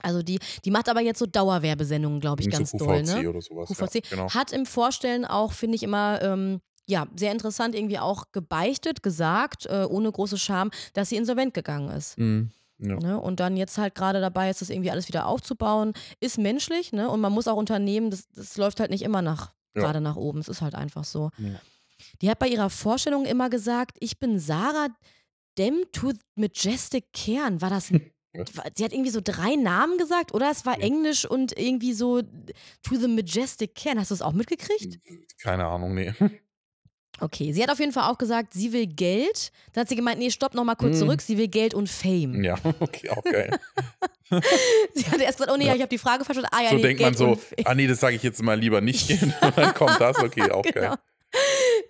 [0.00, 3.02] Also die, die macht aber jetzt so Dauerwerbesendungen, glaube ich, ganz so doll.
[3.02, 3.28] Ne?
[3.28, 3.68] oder sowas.
[3.68, 3.94] QVC.
[3.96, 4.30] Ja, genau.
[4.32, 9.66] Hat im Vorstellen auch, finde ich, immer ähm, ja, sehr interessant irgendwie auch gebeichtet, gesagt,
[9.66, 12.16] äh, ohne große Scham, dass sie insolvent gegangen ist.
[12.16, 12.50] Mhm.
[12.78, 12.96] Ja.
[12.96, 13.20] Ne?
[13.20, 15.92] Und dann jetzt halt gerade dabei ist, das irgendwie alles wieder aufzubauen.
[16.20, 17.08] Ist menschlich, ne?
[17.10, 19.82] Und man muss auch Unternehmen, das, das läuft halt nicht immer nach, Ja.
[19.82, 20.38] gerade nach oben.
[20.40, 21.30] Es ist halt einfach so.
[21.38, 21.60] Ja.
[22.22, 24.88] Die hat bei ihrer Vorstellung immer gesagt, ich bin Sarah
[25.58, 27.60] Dem to Majestic Kern.
[27.60, 27.88] War das
[28.76, 30.48] Sie hat irgendwie so drei Namen gesagt, oder?
[30.50, 30.84] Es war Ja.
[30.84, 33.98] Englisch und irgendwie so To the Majestic Kern.
[33.98, 35.00] Hast du es auch mitgekriegt?
[35.42, 36.12] Keine Ahnung, nee.
[37.20, 39.50] Okay, sie hat auf jeden Fall auch gesagt, sie will Geld.
[39.72, 41.00] Dann hat sie gemeint, nee, stopp noch mal kurz Mm.
[41.00, 42.42] zurück, sie will Geld und Fame.
[42.44, 43.58] Ja, okay, auch geil.
[44.94, 45.74] Sie hat erst gesagt, oh nee, Ja.
[45.74, 46.50] ich habe die Frage verstanden.
[46.52, 48.58] Ah ja, so nee, denkt Geld man so, ah nee, das sage ich jetzt mal
[48.58, 49.10] lieber nicht.
[49.22, 50.88] Und dann kommt das, okay, auch Genau.
[50.90, 50.96] geil.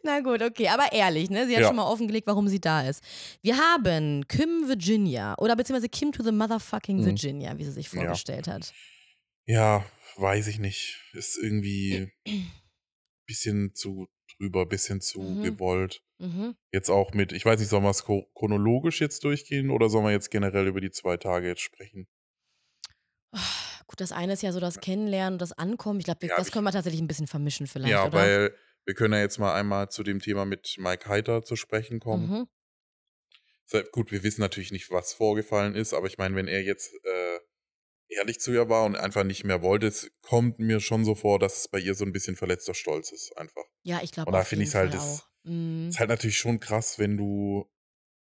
[0.04, 1.46] Na gut, okay, aber ehrlich, ne?
[1.46, 1.66] Sie hat Ja.
[1.68, 3.02] schon mal offengelegt, warum sie da ist.
[3.42, 7.04] Wir haben Kim Virginia oder beziehungsweise Kim to the motherfucking Mhm.
[7.06, 8.00] Virginia, wie sie sich Ja.
[8.00, 8.72] vorgestellt hat.
[9.46, 9.84] Ja,
[10.16, 11.00] weiß ich nicht.
[11.12, 12.12] Ist irgendwie
[13.26, 14.08] bisschen zu
[14.38, 15.42] drüber, bisschen zu Mhm.
[15.42, 16.02] gewollt.
[16.18, 16.56] Mhm.
[16.72, 20.04] Jetzt auch mit, ich weiß nicht, sollen wir es chro- chronologisch jetzt durchgehen oder sollen
[20.04, 22.08] wir jetzt generell über die zwei Tage jetzt sprechen?
[23.86, 25.98] Gut, das eine ist ja so das Kennenlernen und das Ankommen.
[26.00, 28.12] Ich glaube, Ja, das können wir tatsächlich ein bisschen vermischen vielleicht, ja, oder?
[28.18, 32.00] weil wir können ja jetzt mal einmal zu dem Thema mit Mike Heiter zu sprechen
[32.00, 32.28] kommen.
[32.30, 32.48] mhm.
[33.66, 36.92] Sehr- Gut, wir wissen natürlich nicht, was vorgefallen ist, aber ich meine, wenn er jetzt
[37.04, 37.38] äh,
[38.08, 41.38] ehrlich zu ihr war und einfach nicht mehr wollte, es kommt mir schon so vor,
[41.38, 43.64] dass es bei ihr so ein bisschen verletzter Stolz ist, einfach.
[43.82, 45.26] Ja, ich glaube Und da finde jeden ich's halt, das-.
[45.44, 45.88] Mhm.
[45.88, 47.70] Ist halt natürlich schon krass, wenn du,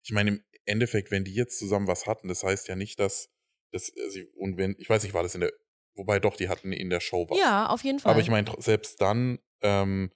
[0.02, 3.30] ich meine, im Endeffekt, wenn die jetzt zusammen was hatten, das heißt ja nicht, dass,
[3.70, 5.52] dass äh, sie, und wenn, ich weiß nicht, war das in der,
[5.94, 7.38] wobei doch, die hatten in der Show was.
[7.38, 8.12] Ja, auf jeden Fall.
[8.12, 10.10] Aber ich meine, selbst dann, ähm,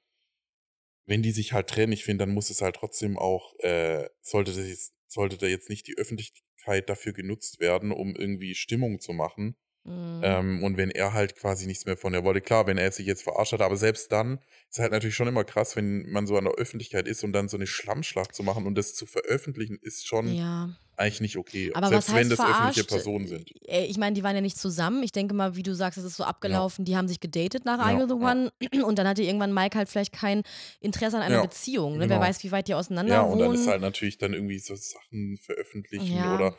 [1.06, 4.52] wenn die sich halt trennen, ich finde, dann muss es halt trotzdem auch, äh, sollte
[4.52, 9.14] das jetzt, sollte da jetzt nicht die Öffentlichkeit dafür genutzt werden, um irgendwie Stimmung zu
[9.14, 9.56] machen.
[9.88, 10.20] Mhm.
[10.22, 13.06] Ähm, und wenn er halt quasi nichts mehr von ihr wollte, klar, wenn er sich
[13.06, 14.38] jetzt verarscht hat, aber selbst dann
[14.70, 17.48] ist halt natürlich schon immer krass, wenn man so an der Öffentlichkeit ist und dann
[17.48, 20.68] so eine Schlammschlacht zu machen und das zu veröffentlichen, ist schon ja.
[20.96, 21.70] eigentlich nicht okay.
[21.74, 22.60] Aber selbst wenn das verarscht?
[22.60, 23.50] öffentliche Personen sind.
[23.66, 25.02] Äh, Ich meine, die waren ja nicht zusammen.
[25.02, 26.84] Ich denke mal, wie du sagst, es ist so abgelaufen.
[26.84, 28.30] Die haben sich gedatet nach Ja, You the ja.
[28.30, 28.52] One
[28.84, 30.42] und dann hatte irgendwann Mike halt vielleicht kein
[30.80, 31.94] Interesse an einer Ja, Beziehung.
[31.94, 32.00] Ne?
[32.00, 32.20] Wer genau.
[32.20, 33.52] weiß, wie weit die auseinander Ja, und wohnen.
[33.52, 36.34] dann ist halt natürlich dann irgendwie so Sachen veröffentlichen Ja.
[36.34, 36.56] oder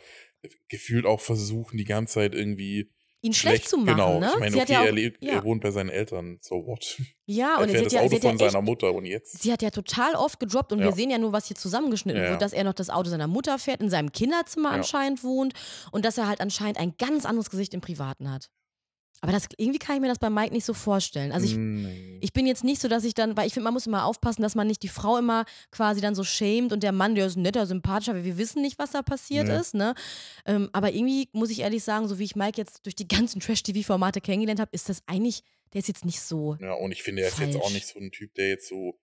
[0.69, 2.89] gefühlt auch versuchen, die ganze Zeit irgendwie
[3.21, 3.97] ihn schlecht, zu machen.
[3.97, 4.31] Genau, ne?
[4.33, 5.33] ich meine, sie okay, ja, auch, er, lebt, ja.
[5.33, 7.01] er wohnt bei seinen Eltern, so what?
[7.25, 8.93] ja, er und sie fährt das ja, Auto sie hat ja von echt seiner Mutter
[8.93, 9.41] und jetzt.
[9.41, 12.41] Sie hat ja total oft gedroppt und wir sehen ja nur, was hier zusammengeschnitten wird,
[12.41, 15.53] dass er noch das Auto seiner Mutter fährt, in seinem Kinderzimmer anscheinend wohnt
[15.91, 18.49] und dass er halt anscheinend ein ganz anderes Gesicht im Privaten hat.
[19.21, 21.31] Aber das, irgendwie kann ich mir das bei Mike nicht so vorstellen.
[21.33, 22.19] Also ich, Nee.
[22.21, 24.41] ich bin jetzt nicht so, dass ich dann, weil ich finde, man muss immer aufpassen,
[24.41, 27.35] dass man nicht die Frau immer quasi dann so schämt und der Mann, der ist
[27.35, 29.57] netter, sympathischer, weil wir wissen nicht, was da passiert Nee.
[29.59, 29.93] ist, ne?
[30.45, 33.39] Ähm, aber irgendwie muss ich ehrlich sagen, so wie ich Mike jetzt durch die ganzen
[33.41, 36.55] Trash-TV-Formate kennengelernt habe, ist das eigentlich, der ist jetzt nicht so.
[36.61, 38.99] Ja, und ich finde, er ist jetzt auch nicht so ein Typ, der jetzt so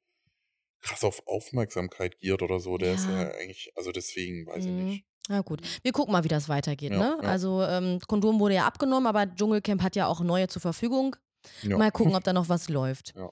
[0.80, 2.78] krass auf Aufmerksamkeit giert oder so.
[2.78, 3.22] Der ist Ja.
[3.24, 4.84] ja eigentlich, also deswegen, weiß ich Mhm.
[4.84, 5.04] nicht.
[5.28, 7.18] Na gut, wir gucken mal, wie das weitergeht, Ja, ne?
[7.22, 7.28] ja.
[7.28, 11.16] Also ähm, Kondom wurde ja abgenommen, aber Dschungelcamp hat ja auch neue zur Verfügung.
[11.62, 11.76] Ja.
[11.76, 13.14] Mal gucken, ob da noch was läuft.
[13.16, 13.30] Ja.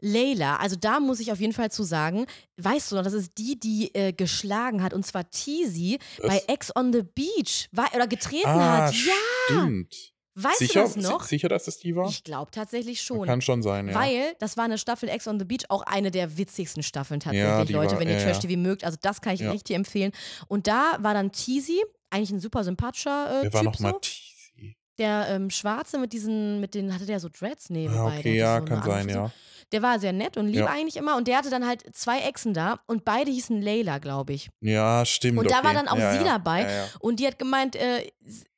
[0.00, 3.36] Leila, also da muss ich auf jeden Fall zu sagen, weißt du noch, das ist
[3.36, 6.40] die, die äh, geschlagen hat, und zwar Teasy bei?
[6.46, 8.94] Ex on the Beach, war, oder getreten ah, hat.
[8.94, 9.12] Ja,
[9.46, 10.12] stimmt.
[10.44, 11.22] Weißt sicher, du das noch?
[11.22, 12.08] si- sicher, dass das die war?
[12.08, 13.26] Ich glaube tatsächlich schon.
[13.26, 13.94] Kann schon sein, ja.
[13.94, 17.46] Weil das war eine Staffel Ex on the Beach, auch eine der witzigsten Staffeln tatsächlich,
[17.70, 18.48] Ja, Leute, war- wenn ihr ja, Trash ja.
[18.48, 18.84] TV mögt.
[18.84, 19.50] Also das kann ich Ja.
[19.50, 20.12] richtig empfehlen.
[20.48, 23.98] Und da war dann Teasy, eigentlich ein super sympathischer äh, Wer war nochmal so.
[23.98, 24.76] Teasy?
[24.98, 27.70] Der ähm, Schwarze mit diesen, mit den, hatte der so Dreads?
[27.70, 29.30] Nee, Ah, der okay, ja, so kann sein, ja.
[29.72, 30.66] Der war sehr nett und lieb Ja.
[30.68, 31.16] eigentlich immer.
[31.16, 34.48] Und der hatte dann halt zwei Exen da und beide hießen Leila, glaube ich.
[34.60, 35.38] Ja, stimmt.
[35.38, 35.74] Und da war okay.
[35.74, 36.86] dann auch ja, sie dabei.
[37.00, 38.10] Und die hat gemeint, äh,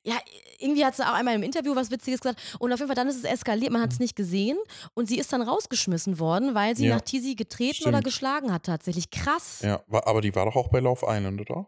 [0.03, 0.15] ja,
[0.59, 2.39] irgendwie hat sie auch einmal im Interview was Witziges gesagt.
[2.59, 4.57] Und auf jeden Fall dann ist es eskaliert, man hat es nicht gesehen.
[4.93, 6.91] Und sie ist dann rausgeschmissen worden, weil sie Mhm.
[6.91, 8.03] Nach Tizi getreten oder Stimmt.
[8.05, 9.09] geschlagen hat tatsächlich.
[9.11, 9.59] Krass.
[9.63, 11.67] ja, war, aber die war doch auch bei Love Island, oder?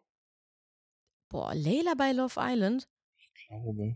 [1.30, 2.88] Boah, Leila bei Love Island?
[3.18, 3.96] Ich glaube.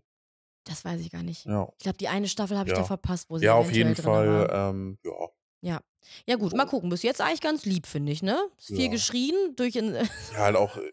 [0.66, 1.46] Das weiß ich gar nicht.
[1.46, 1.70] Ja.
[1.78, 2.82] Ich glaube, die eine Staffel habe ich Ja.
[2.82, 4.70] da verpasst, wo sie Ja, auf jeden Fall, war.
[4.72, 5.12] ähm, ja.
[5.62, 6.90] Ja gut, mal gucken.
[6.90, 8.40] Bis jetzt eigentlich ganz lieb, finde ich, ne?
[8.58, 8.92] Ist viel Ja.
[8.92, 9.76] geschrien durch...
[9.76, 10.92] In, Ja, halt auch, äh,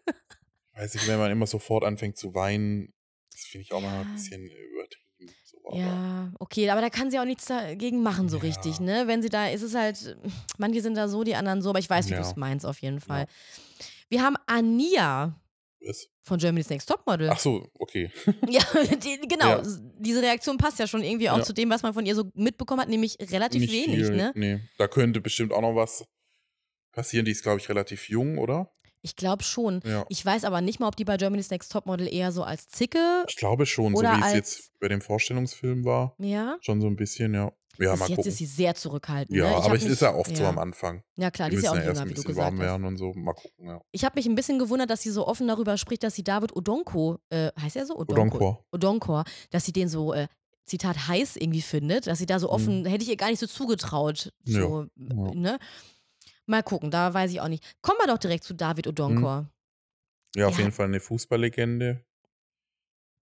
[0.74, 2.92] weiß ich, wenn man immer sofort anfängt zu weinen,
[3.30, 4.00] das finde ich auch mal Ja.
[4.00, 5.34] ein bisschen übertrieben.
[5.44, 8.42] So, Ja, okay, aber da kann sie auch nichts dagegen machen, so Ja.
[8.42, 9.06] richtig, ne?
[9.06, 10.16] Wenn sie da, ist es halt,
[10.58, 12.16] manche sind da so, die anderen so, aber ich weiß, wie Ja.
[12.22, 13.26] du es meinst, auf jeden Fall.
[14.08, 15.40] Wir haben Ania
[15.86, 16.08] was?
[16.22, 17.28] von Germany's Next Topmodel.
[17.30, 18.10] Ach so, okay.
[18.48, 18.62] Ja,
[18.96, 19.46] die, genau.
[19.48, 19.62] Ja.
[19.98, 21.44] Diese Reaktion passt ja schon irgendwie auch Ja.
[21.44, 24.32] zu dem, was man von ihr so mitbekommen hat, nämlich relativ Nicht wenig, viel, ne?
[24.34, 26.04] Nee, da könnte bestimmt auch noch was
[26.92, 27.24] passieren.
[27.24, 28.70] Die ist, glaube ich, relativ jung, oder?
[29.02, 29.82] Ich glaube schon.
[29.84, 30.06] Ja.
[30.08, 33.24] Ich weiß aber nicht mal, ob die bei Germany's Next Topmodel eher so als Zicke,
[33.28, 36.14] Ich glaube schon, so wie es jetzt bei dem Vorstellungsfilm war.
[36.18, 36.56] ja.
[36.62, 37.52] Schon so ein bisschen, ja.
[37.78, 38.28] Ja, Bis mal jetzt gucken.
[38.30, 39.36] ist sie sehr zurückhaltend.
[39.36, 39.50] ja, ne?
[39.58, 40.48] Ich aber es mich- ist ja oft so ja.
[40.48, 41.02] am Anfang.
[41.16, 42.96] Ja, klar, Die die ist ja auch ja jünger, wie du gesagt warm werden und
[42.96, 43.12] so.
[43.14, 43.80] Mal gucken, ja.
[43.92, 46.54] Ich habe mich ein bisschen gewundert, dass sie so offen darüber spricht, dass sie David
[46.56, 47.96] Odonko, äh, heißt er so?
[47.96, 48.64] Odonkor.
[48.72, 50.28] Odonkor, dass sie den so, äh,
[50.66, 53.46] Zitat, heiß irgendwie findet, dass sie da so offen, hätte ich ihr gar nicht so
[53.46, 54.32] zugetraut.
[54.44, 55.10] So, Mhm.
[55.26, 55.34] Ja.
[55.34, 55.58] ne?
[56.46, 57.64] Mal gucken, da weiß ich auch nicht.
[57.82, 59.50] Kommen wir doch direkt zu David Odonkor.
[60.36, 60.60] Ja, auf Ja.
[60.60, 62.04] jeden Fall eine Fußballlegende.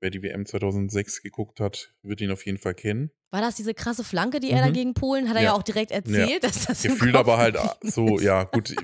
[0.03, 3.12] Wer die WM 2006 geguckt hat, wird ihn auf jeden Fall kennen.
[3.31, 4.73] War das diese krasse Flanke, die er da Mhm.
[4.73, 5.55] gegen Polen, hat er ja, Ja.
[5.55, 8.25] auch direkt erzählt, dass das Gefühlt aber halt so, ist.
[8.25, 8.75] ja, gut.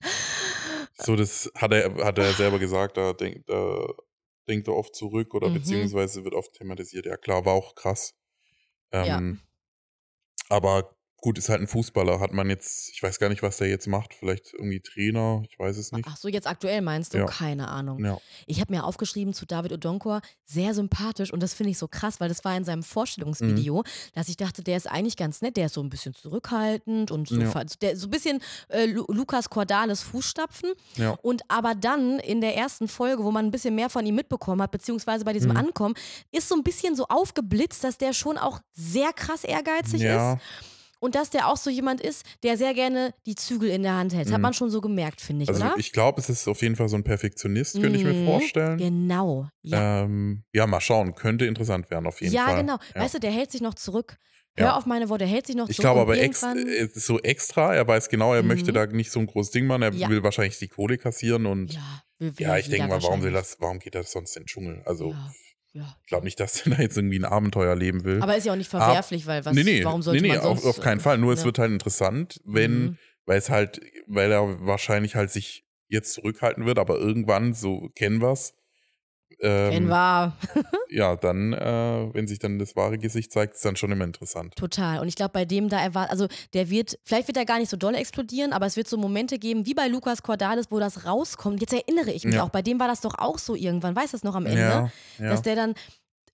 [1.00, 3.86] So, das hat er, hat er selber gesagt, da denkt, da
[4.48, 5.54] denkt er oft zurück oder Mhm.
[5.54, 7.06] beziehungsweise wird oft thematisiert.
[7.06, 8.14] Ja, klar, war auch krass.
[8.92, 9.18] Ja.
[9.18, 9.40] Ähm,
[10.48, 12.20] Aber gut, ist halt ein Fußballer.
[12.20, 14.14] Hat man jetzt, ich weiß gar nicht, was der jetzt macht.
[14.14, 16.06] Vielleicht irgendwie Trainer, ich weiß es nicht.
[16.08, 17.18] Ach so, jetzt aktuell meinst du?
[17.18, 17.26] Ja.
[17.26, 18.04] Keine Ahnung.
[18.04, 18.18] Ja.
[18.46, 22.20] Ich habe mir aufgeschrieben zu David Odonkor, sehr sympathisch und das finde ich so krass,
[22.20, 23.82] weil das war in seinem Vorstellungsvideo, Mhm.
[24.14, 27.28] dass ich dachte, der ist eigentlich ganz nett, der ist so ein bisschen zurückhaltend und
[27.28, 27.64] so, Ja.
[27.82, 30.72] der, so ein bisschen äh, Lu Lukas Cordales Fußstapfen.
[30.96, 31.18] Ja.
[31.22, 34.62] Und aber dann in der ersten Folge, wo man ein bisschen mehr von ihm mitbekommen
[34.62, 35.56] hat, beziehungsweise bei diesem Mhm.
[35.56, 35.94] Ankommen,
[36.30, 40.34] ist so ein bisschen so aufgeblitzt, dass der schon auch sehr krass ehrgeizig ja.
[40.34, 40.40] ist
[41.00, 44.14] und dass der auch so jemand ist, der sehr gerne die Zügel in der Hand
[44.14, 44.26] hält.
[44.26, 44.42] Das hat Mhm.
[44.42, 45.74] man schon so gemerkt, finde ich, Also oder?
[45.76, 48.24] ich glaube, es ist auf jeden Fall so ein Perfektionist, könnte ich mir Mhm.
[48.24, 48.78] vorstellen.
[48.78, 49.48] Genau.
[49.62, 51.14] Ja, Ähm, ja, mal schauen.
[51.14, 52.56] Könnte interessant werden auf jeden ja Fall.
[52.56, 52.78] genau.
[52.94, 53.02] Ja.
[53.02, 54.16] Weißt du, der hält sich noch zurück.
[54.56, 54.76] Hör Ja.
[54.76, 55.84] auf meine Worte, hält sich noch Ich zurück.
[55.84, 57.74] glaube und aber ex, äh, es ist so extra.
[57.74, 58.74] Er weiß genau, er möchte Mhm.
[58.74, 59.82] da nicht so ein großes Ding machen.
[59.82, 60.08] Er Ja.
[60.08, 63.22] will wahrscheinlich die Kohle kassieren und ja, Ja, will, will ich jeder denke mal, warum
[63.22, 64.82] will das, warum geht er sonst in den Dschungel?
[64.84, 65.30] Also Ja,
[65.78, 65.96] ja.
[66.02, 68.22] ich glaube nicht, dass er da jetzt irgendwie ein Abenteuer leben will.
[68.22, 70.42] Aber ist ja auch nicht verwerflich, weil was, nee, nee, warum sollte nee, nee man
[70.42, 70.64] sonst...
[70.64, 71.18] auf, auf keinen Fall.
[71.18, 71.44] Nur es ne?
[71.46, 72.98] wird halt interessant, wenn, Mhm.
[73.26, 78.20] weil es halt, weil er wahrscheinlich halt sich jetzt zurückhalten wird, aber irgendwann, so kennen
[78.20, 78.54] wir's.
[79.40, 80.36] Ähm, Wenn war.
[80.90, 84.56] ja, dann, äh, wenn sich dann das wahre Gesicht zeigt, ist dann schon immer interessant.
[84.56, 84.98] Total.
[85.00, 87.70] Und ich glaube, bei dem da erwartet, also der wird, vielleicht wird er gar nicht
[87.70, 91.04] so doll explodieren, aber es wird so Momente geben, wie bei Lukas Cordalis, wo das
[91.06, 91.60] rauskommt.
[91.60, 92.42] Jetzt erinnere ich mich Ja.
[92.42, 94.60] auch, bei dem war das doch auch so irgendwann, weißt du das noch am Ende?
[94.60, 95.30] Ja, ja.
[95.30, 95.74] Dass der dann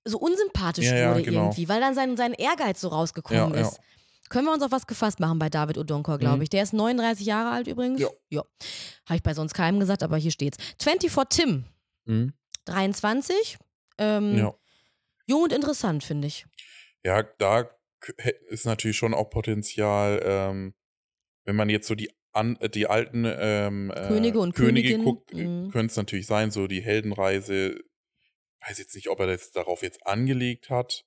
[0.07, 1.41] so unsympathisch wurde genau.
[1.45, 3.69] irgendwie, weil dann sein, sein Ehrgeiz so rausgekommen Ja, ja.
[3.69, 3.81] ist.
[4.31, 6.43] Können wir uns auf was gefasst machen bei David Odonkor, glaube Mhm.
[6.43, 6.49] ich.
[6.51, 8.01] Der ist 39 Jahre alt übrigens.
[8.01, 8.09] Ja.
[8.31, 8.43] ja.
[9.07, 10.57] Habe ich bei sonst keinem gesagt, aber hier steht's.
[10.83, 11.65] 24 Tim,
[12.07, 12.33] Mhm.
[12.65, 13.59] 23.
[13.99, 14.55] Ähm, ja.
[15.27, 16.47] Jung und interessant, finde ich.
[17.05, 17.71] Ja, da
[18.49, 20.75] ist natürlich schon auch Potenzial, ähm,
[21.45, 25.33] wenn man jetzt so die an, äh, die alten ähm, äh, Könige und Könige guckt,
[25.33, 25.71] mhm.
[25.71, 27.81] könnte es natürlich sein, so die Heldenreise.
[28.67, 31.05] Weiß jetzt nicht, ob er das darauf jetzt angelegt hat.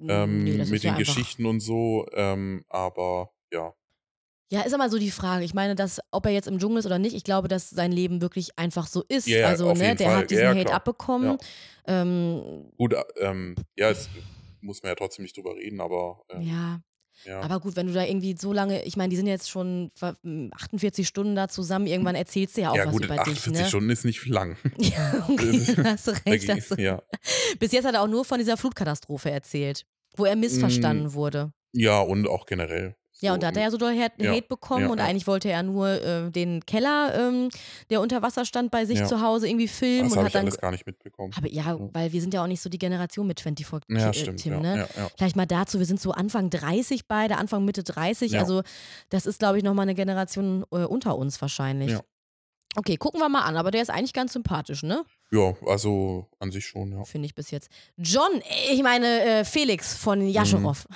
[0.00, 2.06] ähm, Nee, ist mit den Geschichten und so.
[2.12, 3.72] Ähm, aber ja,
[4.50, 5.44] Ja, ist immer so die Frage.
[5.44, 7.92] Ich meine, dass, ob er jetzt im Dschungel ist oder nicht, ich glaube, dass sein
[7.92, 9.26] Leben wirklich einfach so ist.
[9.26, 10.16] Ja, ja, also, ne, der Fall.
[10.16, 10.76] hat diesen Ja, ja, Hate klar.
[10.76, 11.36] abbekommen.
[11.86, 14.08] Ähm, gut, äh, ähm, ja, es
[14.60, 16.80] muss man ja trotzdem nicht drüber reden, aber ähm, ja.
[17.24, 17.40] ja.
[17.40, 20.16] aber gut, wenn du da irgendwie so lange, ich meine, die sind jetzt schon ver-
[20.52, 23.60] 48 Stunden da zusammen, irgendwann erzählst du ja auch ja was gut, über 48 dich,
[23.62, 23.68] ne?
[23.68, 24.56] Stunden ist nicht lang.
[24.78, 26.48] Ja, okay, hast du recht.
[26.50, 26.74] Hast du.
[26.82, 27.02] ja.
[27.58, 29.84] Bis jetzt hat er auch nur von dieser Flutkatastrophe erzählt,
[30.16, 31.52] wo er missverstanden wurde.
[31.72, 32.96] ja, und auch generell.
[33.20, 35.04] Ja, So, und da hat er ja so doll Hate, Ja, bekommen ja, und ja.
[35.04, 37.48] eigentlich wollte er nur äh, den Keller, ähm,
[37.90, 40.32] der unter Wasser stand, bei sich zu Hause irgendwie filmen das und habe hat ich
[40.34, 40.44] dann.
[40.46, 41.32] alles gar nicht mitbekommen.
[41.36, 44.14] Aber ja, weil wir sind ja auch nicht so die Generation mit 24 Ja, äh,
[44.14, 44.40] stimmt.
[44.40, 44.88] Tim, ja, ne?
[45.16, 48.32] Vielleicht mal dazu, wir sind so Anfang 30 beide, Anfang Mitte 30.
[48.32, 48.40] Ja.
[48.40, 48.62] Also
[49.08, 51.90] das ist, glaube ich, nochmal eine Generation äh, unter uns wahrscheinlich.
[51.92, 52.00] Ja.
[52.76, 55.04] Okay, gucken wir mal an, aber der ist eigentlich ganz sympathisch, ne?
[55.30, 57.04] ja, also an sich schon, ja.
[57.04, 57.70] Finde ich bis jetzt.
[57.96, 60.86] John, äh, ich meine äh, Felix von Jascharow.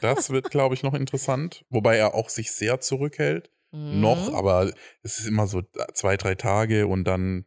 [0.00, 1.64] Das wird, glaube ich, noch interessant.
[1.70, 3.50] Wobei er auch sich sehr zurückhält.
[3.72, 4.00] Mhm.
[4.00, 4.72] Noch, aber
[5.02, 5.62] es ist immer so
[5.94, 7.44] zwei, drei Tage und dann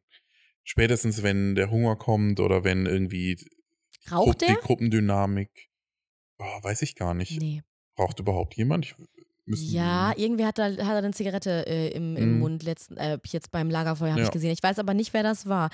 [0.63, 3.37] spätestens, wenn der Hunger kommt oder wenn irgendwie
[4.11, 5.69] Raucht Grupp- die Gruppendynamik,
[6.39, 7.39] oh, weiß ich gar nicht.
[7.41, 7.61] Nee.
[7.97, 8.85] Raucht überhaupt jemand?
[8.85, 8.95] Ich,
[9.71, 12.39] Ja, irgendwie hat er, hat er eine Zigarette äh, im, im Mhm.
[12.39, 14.31] Mund letzten, äh, jetzt beim Lagerfeuer habe ich Ja.
[14.31, 14.51] gesehen.
[14.51, 15.69] Ich weiß aber nicht, wer das war.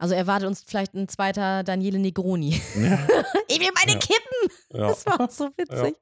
[0.00, 2.60] Also erwartet uns vielleicht ein zweiter Daniele Negroni.
[2.76, 3.06] Ja,
[3.48, 3.98] ich will meine Ja.
[3.98, 4.56] Kippen!
[4.72, 4.88] ja.
[4.88, 5.94] Das war auch so witzig.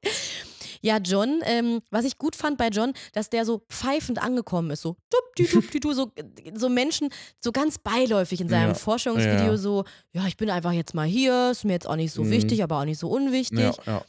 [0.81, 4.81] Ja, John, ähm, was ich gut fand bei John, dass der so pfeifend angekommen ist,
[4.83, 6.13] so dup, di, dup, di, du, so,
[6.53, 7.09] so Menschen,
[7.41, 9.83] so ganz beiläufig in seinem Forschungsvideo, so,
[10.13, 12.31] ja, ich bin einfach jetzt mal hier, ist mir jetzt auch nicht so Mhm.
[12.31, 13.59] wichtig, aber auch nicht so unwichtig.
[13.59, 14.05] ja, ja.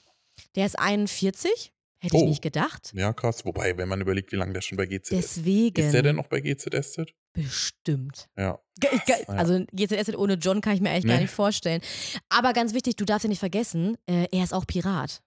[0.54, 2.28] Der ist 41, hätte ich Oh.
[2.28, 2.92] nicht gedacht.
[2.94, 3.44] ja, krass.
[3.44, 5.36] Wobei, wenn man überlegt, wie lange der schon bei GZS ist.
[5.38, 5.84] Deswegen.
[5.84, 6.98] Ist der denn noch bei GZS?
[7.32, 8.28] Bestimmt.
[8.36, 8.58] Ja.
[9.26, 11.22] Also GZS ohne John kann ich mir eigentlich gar Nee.
[11.22, 11.80] nicht vorstellen.
[12.28, 15.20] Aber ganz wichtig, du darfst ja nicht vergessen, äh, er ist auch Pirat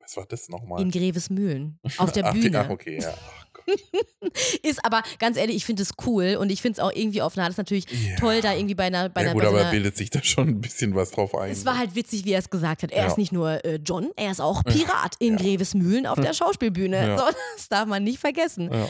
[0.00, 0.80] Was war das nochmal?
[0.82, 2.60] in Grevesmühlen auf der ach, Bühne.
[2.60, 3.14] Ach, okay, ja.
[3.52, 3.64] Gott.
[4.62, 7.36] Ist aber ganz ehrlich, ich finde es cool und ich finde es auch irgendwie auf
[7.36, 8.16] eine Art ist natürlich Ja.
[8.16, 10.10] toll, da irgendwie bei einer bei ja, einer, gut, bei so aber einer bildet sich
[10.10, 11.50] da schon ein bisschen was drauf ein.
[11.50, 12.90] es war halt witzig, wie er es gesagt hat.
[12.90, 13.06] Er Ja.
[13.06, 15.42] ist nicht nur äh, John, er ist auch Pirat in Ja.
[15.42, 17.16] Grevesmühlen auf der Schauspielbühne.
[17.18, 17.24] So,
[17.56, 18.70] das darf man nicht vergessen.
[18.70, 18.88] Ja.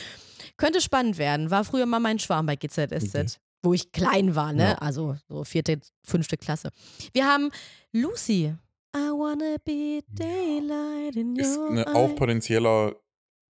[0.56, 1.50] Könnte spannend werden.
[1.50, 3.14] War früher mal mein Schwarm bei GZSZ.
[3.14, 3.26] Okay.
[3.62, 4.62] Wo ich klein war, ne?
[4.70, 4.74] Ja.
[4.74, 6.68] Also so vierte, fünfte Klasse.
[7.12, 7.50] Wir haben
[7.92, 8.54] Lucy.
[8.96, 11.94] I wanna be daylight in Ist your eine, eyes.
[11.94, 12.94] auch potenzieller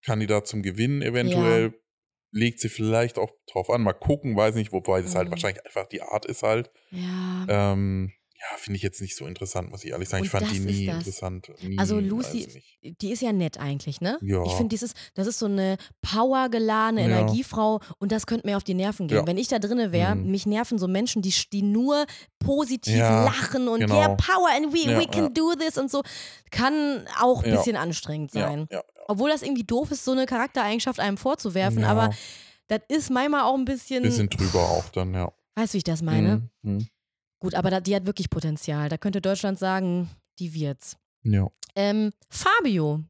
[0.05, 1.73] Kandidat zum Gewinnen eventuell.
[2.33, 3.81] Legt sie vielleicht auch drauf an.
[3.81, 5.31] Mal gucken, weiß nicht, wobei das halt Mhm.
[5.31, 6.71] wahrscheinlich einfach die Art ist halt.
[6.91, 7.45] Ja.
[7.73, 8.11] Ähm,
[8.49, 10.23] ja, finde ich jetzt nicht so interessant, muss ich ehrlich sagen.
[10.25, 11.51] ich Und fand die nie interessant.
[11.61, 12.47] Nie, Also Lucy,
[12.81, 14.17] die ist ja nett eigentlich, ne?
[14.21, 14.43] Ja.
[14.45, 17.19] Ich finde, dieses, das ist so eine powergeladene Ja.
[17.19, 19.17] Energiefrau und das könnte mir auf die Nerven gehen.
[19.19, 19.27] Ja.
[19.27, 20.31] Wenn ich da drinne wäre, Mhm.
[20.31, 22.05] mich nerven so Menschen, die, die nur
[22.39, 23.95] positiv Ja, lachen und genau.
[23.95, 26.01] yeah, power and we, we can do this und so.
[26.49, 28.67] Kann auch ein bisschen anstrengend sein.
[29.07, 32.11] Obwohl das irgendwie doof ist, so eine Charaktereigenschaft einem vorzuwerfen, aber
[32.67, 35.31] das ist manchmal auch ein bisschen, bisschen drüber auch dann, ja.
[35.55, 36.49] weißt du, wie ich das meine?
[36.63, 36.73] Mhm.
[36.75, 36.87] Mhm.
[37.41, 38.87] Gut, aber da, die hat wirklich Potenzial.
[38.87, 40.95] Da könnte Deutschland sagen, die wird's.
[41.23, 41.47] Ja.
[41.75, 43.03] Ähm, Fabio.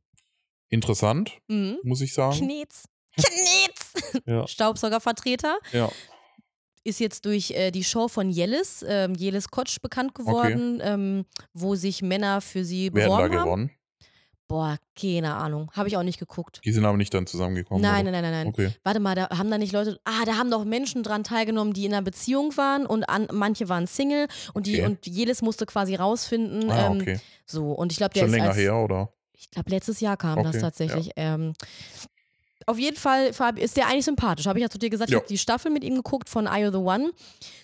[0.70, 1.78] Interessant, Mhm.
[1.84, 2.38] muss ich sagen.
[2.38, 2.86] Knetz.
[3.16, 4.22] Knetz.
[4.26, 4.48] Ja.
[4.48, 5.60] Staubsaugervertreter.
[5.74, 5.90] ja.
[6.84, 11.76] Ist jetzt durch äh, die Show von Jellis, ähm, Jellis Kotsch bekannt geworden, ähm, wo
[11.76, 13.44] sich Männer für sie Wer hat da beworben haben.
[13.46, 13.72] gewonnen?
[14.52, 15.72] Boah, keine Ahnung.
[15.74, 16.60] Habe ich auch nicht geguckt.
[16.66, 17.82] Die sind aber nicht dann zusammengekommen.
[17.82, 18.12] Nein, oder?
[18.12, 18.48] nein, nein, nein, nein.
[18.48, 18.72] Okay.
[18.84, 21.86] Warte mal, da haben da nicht Leute, ah, da haben doch Menschen dran teilgenommen, die
[21.86, 24.86] in einer Beziehung waren und an, manche waren Single und die Okay.
[24.86, 26.70] und Jelis musste quasi rausfinden.
[26.70, 27.20] Ah, ähm, okay.
[27.46, 29.14] So, und ich glaube, der Schon ist länger als, her, oder?
[29.34, 31.12] Ich glaube, letztes Jahr kam das Okay, tatsächlich.
[31.16, 31.54] Ähm,
[32.66, 34.46] auf jeden Fall Fabi, ist der eigentlich sympathisch.
[34.48, 35.20] Habe ich ja zu dir gesagt, ich Ja.
[35.20, 37.12] habe die Staffel mit ihm geguckt von You the One.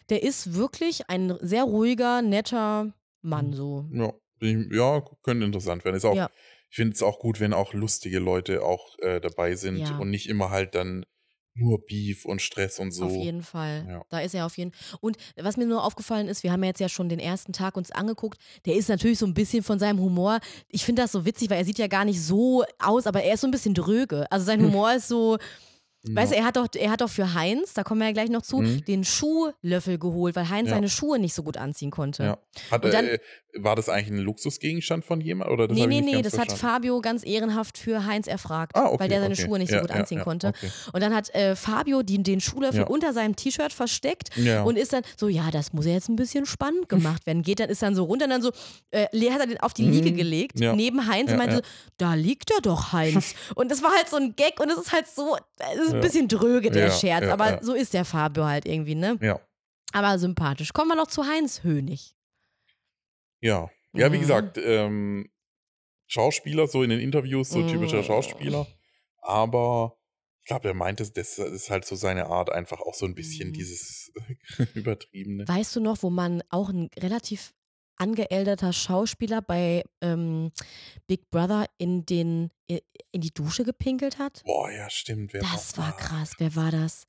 [0.10, 3.86] Der ist wirklich ein sehr ruhiger, netter Mann so.
[3.91, 5.95] Ja, ich, ja könnte interessant werden.
[5.95, 6.30] Ist auch, Ja.
[6.69, 9.97] Ich finde es auch gut, wenn auch lustige Leute auch äh, dabei sind Ja.
[10.00, 11.06] und nicht immer halt dann
[11.60, 13.06] nur Beef und Stress und so.
[13.06, 13.86] Auf jeden Fall.
[13.89, 14.04] Ja.
[14.10, 16.80] Da ist er auf jeden Und was mir nur aufgefallen ist, wir haben ja jetzt
[16.80, 20.00] ja schon den ersten Tag uns angeguckt, der ist natürlich so ein bisschen von seinem
[20.00, 20.39] Humor.
[20.69, 23.34] Ich finde das so witzig, weil er sieht ja gar nicht so aus, aber er
[23.34, 24.32] ist so ein bisschen dröge.
[24.32, 25.38] Also sein Humor ist so,
[26.15, 28.29] weißt du, er hat doch, er hat doch für Heinz, da kommen wir ja gleich
[28.29, 28.85] noch zu, Mhm.
[28.85, 30.75] den Schuhlöffel geholt, weil Heinz Ja.
[30.75, 32.23] seine Schuhe nicht so gut anziehen konnte.
[32.23, 32.37] Ja.
[32.71, 33.19] Hat, dann- äh,
[33.59, 35.49] war das eigentlich ein Luxusgegenstand von jemand?
[35.49, 36.51] Oder das nee, nee, nee, das hat?
[36.51, 39.43] Fabio ganz ehrenhaft für Heinz erfragt, Ah, okay, weil der seine okay.
[39.45, 40.49] Schuhe nicht so Ja, gut anziehen konnte.
[40.49, 40.69] okay.
[40.93, 44.29] Und dann hat äh, Fabio die, den Schuhlöffel unter seinem T-Shirt versteckt
[44.63, 47.41] und ist dann so, ja, das muss ja jetzt ein bisschen spannend gemacht werden.
[47.41, 48.51] Geht dann, ist dann so runter und dann so,
[48.91, 50.17] äh, hat er den auf die Liege Mhm.
[50.17, 51.62] gelegt, neben Heinz und meinte so,
[51.97, 53.33] da liegt er doch, Heinz.
[53.55, 55.35] und das war halt so ein Gag und es ist halt so,
[55.98, 59.17] ein bisschen dröge, der Scherz, aber so ist der Fabio halt irgendwie, ne?
[59.21, 59.39] Ja.
[59.93, 60.73] Aber sympathisch.
[60.73, 62.15] Kommen wir noch zu Heinz Hönig.
[63.39, 63.69] Ja.
[63.93, 64.21] Ja, wie Mhm.
[64.21, 65.29] gesagt, ähm,
[66.08, 68.04] Schauspieler, so in den Interviews, so typischer Mhm.
[68.04, 68.67] Schauspieler.
[69.21, 69.98] Aber
[70.41, 73.15] ich glaube, er meinte, das, das ist halt so seine Art, einfach auch so ein
[73.15, 73.54] bisschen Mhm.
[73.54, 74.12] dieses
[74.75, 75.48] Übertriebene.
[75.48, 77.54] Weißt du noch, wo man auch ein relativ
[77.98, 80.52] angeälterter Schauspieler bei ähm,
[81.08, 84.41] Big Brother in, den, in die Dusche gepinkelt hat?
[84.45, 85.33] Boah, ja, stimmt.
[85.33, 86.33] Wer Das war krass.
[86.37, 87.04] Wer war das?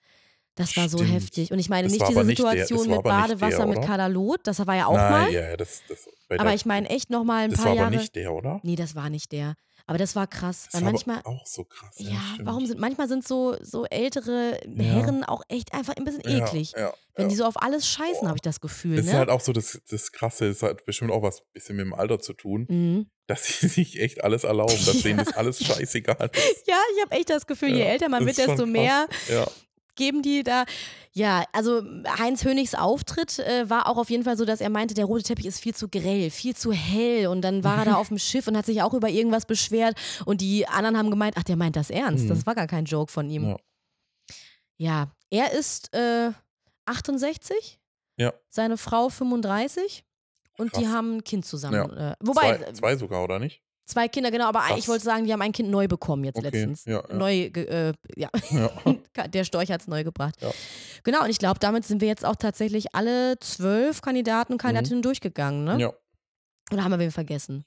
[0.55, 1.13] Das war so Stimmt.
[1.13, 1.53] heftig.
[1.53, 3.67] Und ich meine Das nicht diese aber nicht der- das Situation mit nicht der, Badewasser
[3.67, 3.81] mit?
[3.83, 5.33] Kadalot, das war ja auch Nein, mal.
[5.33, 7.97] ja, das, das, Aber ich meine echt noch mal ein das paar war aber Jahre.
[8.03, 8.59] nicht der, oder?
[8.65, 9.55] Nee, das war nicht der.
[9.89, 10.69] Aber das war krass.
[10.71, 11.21] Das weil manchmal.
[11.25, 11.97] auch so krass.
[11.99, 12.47] Ja, Ja, stimmt.
[12.47, 14.83] warum sind manchmal sind so so ältere Ja.
[14.85, 16.73] Herren auch echt einfach ein bisschen ja, eklig.
[16.77, 17.29] Ja, Wenn ja.
[17.31, 18.29] die so auf alles scheißen, Boah.
[18.29, 19.19] habe ich das Gefühl, Das ist ne?
[19.19, 22.21] halt auch so das, das Krasse, es hat bestimmt auch was bisschen mit dem Alter
[22.21, 23.11] zu tun, mhm.
[23.27, 26.67] dass sie sich echt alles erlauben, dass denen das alles scheißegal ist.
[26.69, 29.09] Ja, ich habe echt das Gefühl, je Ja, älter man das wird, ist desto mehr
[29.29, 29.47] Ja,
[29.99, 30.65] geben die da.
[31.13, 31.83] Ja, also
[32.19, 35.23] Heinz Hönigs Auftritt äh, war auch auf jeden Fall so, dass er meinte, der rote
[35.23, 37.27] Teppich ist viel zu grell, viel zu hell.
[37.27, 39.99] Und dann war er da auf dem Schiff und hat sich auch über irgendwas beschwert.
[40.25, 42.25] Und die anderen haben gemeint, ach, der meint das ernst.
[42.25, 42.29] Mhm.
[42.31, 43.49] Das war gar kein Joke von ihm.
[43.51, 43.57] Ja.
[44.81, 46.31] Ja, er ist äh,
[46.87, 47.81] 68,
[48.17, 48.33] ja.
[48.49, 50.05] seine Frau 35.
[50.57, 50.93] Und die Krass.
[50.93, 51.97] haben ein Kind zusammen.
[51.97, 53.63] Äh, wobei, zwei, zwei sogar, oder nicht?
[54.13, 54.79] Kinder, genau, aber Krass.
[54.79, 56.85] ich wollte sagen, die haben ein Kind neu bekommen jetzt Okay, letztens.
[56.85, 57.15] ja, ja.
[57.15, 58.71] Neu, äh, ja, Ja.
[59.29, 60.37] der Storch hat es neu gebracht.
[61.05, 65.03] Genau, und ich glaube, damit sind wir jetzt auch tatsächlich alle zwölf Kandidaten und Kandidatinnen
[65.03, 65.75] durchgegangen, ne?
[65.75, 65.81] Mhm.
[65.81, 65.93] ja.
[66.73, 67.65] Oder haben wir wen vergessen?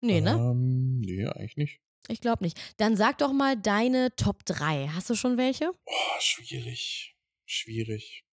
[0.00, 0.30] Nee, ne?
[0.32, 1.80] Ähm, nee, eigentlich nicht.
[2.08, 2.58] Ich glaube nicht.
[2.78, 4.88] Dann sag doch mal deine Top 3.
[4.94, 5.66] Hast du schon welche?
[5.84, 7.14] Boah, schwierig.
[7.44, 8.24] Schwierig.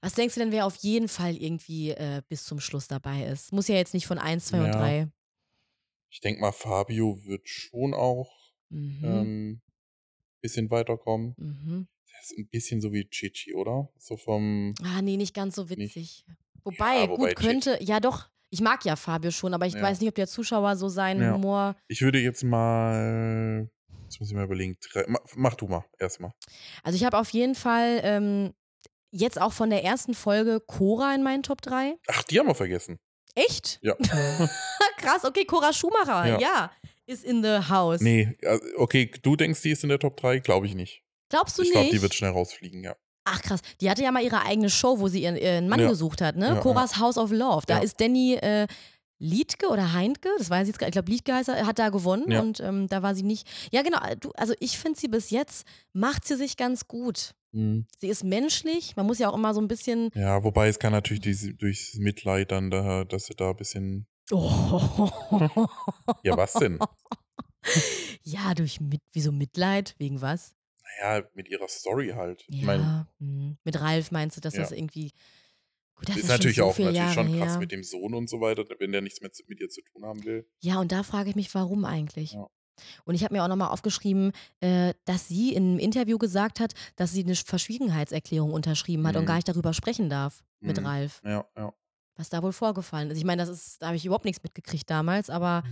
[0.00, 3.52] Was denkst du denn, wer auf jeden Fall irgendwie äh, bis zum Schluss dabei ist?
[3.52, 4.72] Muss ja jetzt nicht von 1, 2 und Ja.
[4.78, 5.08] 3.
[6.10, 8.30] Ich denke mal, Fabio wird schon auch
[8.70, 9.00] Mhm.
[9.04, 9.60] ähm,
[10.40, 11.34] bisschen weiterkommen.
[11.38, 11.88] mhm.
[12.10, 13.88] Der ist ein bisschen so wie Chichi, oder?
[13.98, 14.74] So vom.
[14.82, 16.26] Ah, nee, nicht ganz so witzig.
[16.64, 19.82] Wobei, Ja, wobei gut, könnte, ja doch, ich mag ja Fabio schon, aber ich Ja.
[19.82, 21.34] weiß nicht, ob der Zuschauer so seinen Ja.
[21.34, 21.76] Humor.
[21.86, 23.70] Ich würde jetzt mal.
[24.04, 24.76] Jetzt muss ich mal überlegen.
[25.06, 26.32] Mach, mach du mal, erstmal.
[26.82, 28.54] Also ich habe auf jeden Fall ähm,
[29.10, 31.96] jetzt auch von der ersten Folge Cora in meinen Top 3.
[32.08, 32.98] Ach, die haben wir vergessen.
[33.34, 33.78] Echt?
[33.82, 33.94] Ja.
[34.98, 36.38] Krass, okay, Cora Schumacher, ja.
[36.40, 36.70] Ja.
[37.06, 38.00] ist in the house.
[38.00, 38.36] nee,
[38.76, 40.40] okay, du denkst, die ist in der Top 3?
[40.40, 41.02] Glaube ich nicht.
[41.30, 41.72] Glaubst du Ich nicht?
[41.74, 42.96] glaube, die wird schnell rausfliegen, ja.
[43.24, 45.88] Ach krass, die hatte ja mal ihre eigene Show, wo sie ihren, ihren Mann Ja.
[45.88, 46.46] gesucht hat, ne?
[46.46, 47.64] Ja, Coras House of Love.
[47.66, 48.66] Da ist Danny äh,
[49.18, 51.78] Liedke oder Heintke, das weiß ich jetzt gar nicht, ich glaube Liedke heißt er, hat
[51.78, 53.46] da gewonnen und ähm, da war sie nicht.
[53.72, 57.34] Ja genau, du, also ich finde sie bis jetzt, macht sie sich ganz gut.
[57.52, 57.86] Mhm.
[57.98, 60.92] Sie ist menschlich, man muss ja auch immer so ein bisschen Ja, wobei es kann
[60.92, 64.06] natürlich diese, durchs Mitleid dann da, dass sie da ein bisschen.
[64.30, 64.80] Oh.
[66.22, 66.78] Ja, was denn?
[68.22, 69.94] ja, durch mit, wieso Mitleid?
[69.98, 70.54] Wegen was?
[71.00, 72.44] Naja, mit ihrer Story halt.
[72.48, 73.58] Ich Ja, meine, hm.
[73.64, 74.62] mit Ralf meinst du, dass Ja.
[74.62, 75.12] das irgendwie.
[75.94, 77.58] Gut, das ist ist, natürlich schon so auch viele natürlich Jahre schon krass her.
[77.58, 80.04] mit dem Sohn und so weiter, wenn der nichts mehr zu- mit ihr zu tun
[80.04, 80.48] haben will.
[80.60, 82.32] Ja, und da frage ich mich, warum eigentlich?
[82.32, 82.46] Ja.
[83.04, 86.74] Und ich habe mir auch nochmal aufgeschrieben, äh, dass sie in einem Interview gesagt hat,
[86.94, 89.26] dass sie eine Verschwiegenheitserklärung unterschrieben hat und Mhm.
[89.26, 90.86] gar nicht darüber sprechen darf mit Mhm.
[90.86, 91.20] Ralf.
[91.24, 91.72] Ja, ja.
[92.18, 93.16] Was da wohl vorgefallen ist.
[93.18, 95.62] Ich meine, das ist, da habe ich überhaupt nichts mitgekriegt damals, aber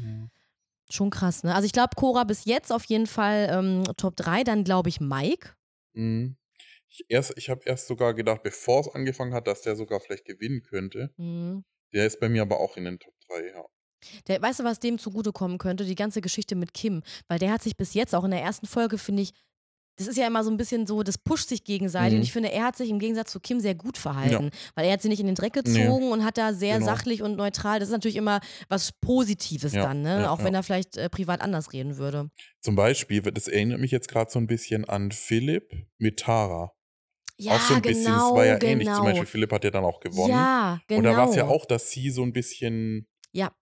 [0.88, 1.55] schon krass, ne?
[1.55, 5.01] Also ich glaube, Cora bis jetzt auf jeden Fall ähm, Top 3, dann glaube ich
[5.01, 5.51] Mike.
[5.94, 6.36] Mhm.
[6.88, 10.24] Ich, erst- ich habe erst sogar gedacht, bevor es angefangen hat, dass der sogar vielleicht
[10.24, 11.12] gewinnen könnte.
[11.16, 11.64] Mhm.
[11.92, 13.64] Der ist bei mir aber auch in den Top 3, ja.
[14.28, 15.84] Der, weißt du, was dem zugutekommen könnte?
[15.84, 17.03] Die ganze Geschichte mit Kim.
[17.26, 19.32] Weil der hat sich bis jetzt, auch in der ersten Folge, finde ich,
[19.97, 22.12] das ist ja immer so ein bisschen so, das pusht sich gegenseitig.
[22.12, 22.18] Mhm.
[22.18, 24.51] Und ich finde, er hat sich im Gegensatz zu Kim sehr gut verhalten.
[24.74, 26.86] Weil er hat sie nicht in den Dreck gezogen und hat da sehr Genau.
[26.86, 27.78] sachlich und neutral.
[27.80, 30.22] Das ist natürlich immer was Positives Ja, dann, ne?
[30.22, 30.44] ja, Auch ja.
[30.44, 32.30] wenn er vielleicht äh, privat anders reden würde.
[32.61, 36.72] Zum Beispiel, das erinnert mich jetzt gerade so ein bisschen an Philipp mit Tara.
[37.38, 38.72] Ja, auch so ein bisschen, genau, das war ja genau.
[38.72, 38.88] ähnlich.
[38.92, 40.30] Zum Beispiel, Philipp hat ja dann auch gewonnen.
[40.30, 40.99] Ja, genau.
[40.99, 43.53] Und da war es ja auch, dass sie so ein bisschen Ja.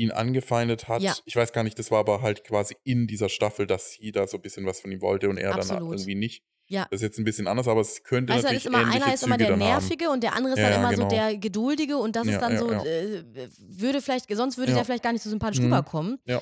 [0.00, 1.02] Ihn angefeindet hat.
[1.02, 1.14] Ja.
[1.26, 4.26] Ich weiß gar nicht, das war aber halt quasi in dieser Staffel, dass sie da
[4.26, 5.92] so ein bisschen was von ihm wollte und er dann Absolut.
[5.92, 6.42] irgendwie nicht.
[6.68, 6.86] Ja.
[6.90, 9.14] Das ist jetzt ein bisschen anders, aber es könnte dann natürlich ist immer, ähnliche einer
[9.14, 9.80] ist immer Züge der dann haben.
[9.80, 11.08] Nervige und der andere ist Ja, dann immer so genau.
[11.08, 12.70] der Geduldige und das Ja, ist dann so.
[12.70, 13.24] Äh,
[13.58, 14.76] würde vielleicht, sonst würde Ja.
[14.76, 15.66] der vielleicht gar nicht so sympathisch Mhm.
[15.66, 16.18] rüberkommen.
[16.26, 16.40] Ja.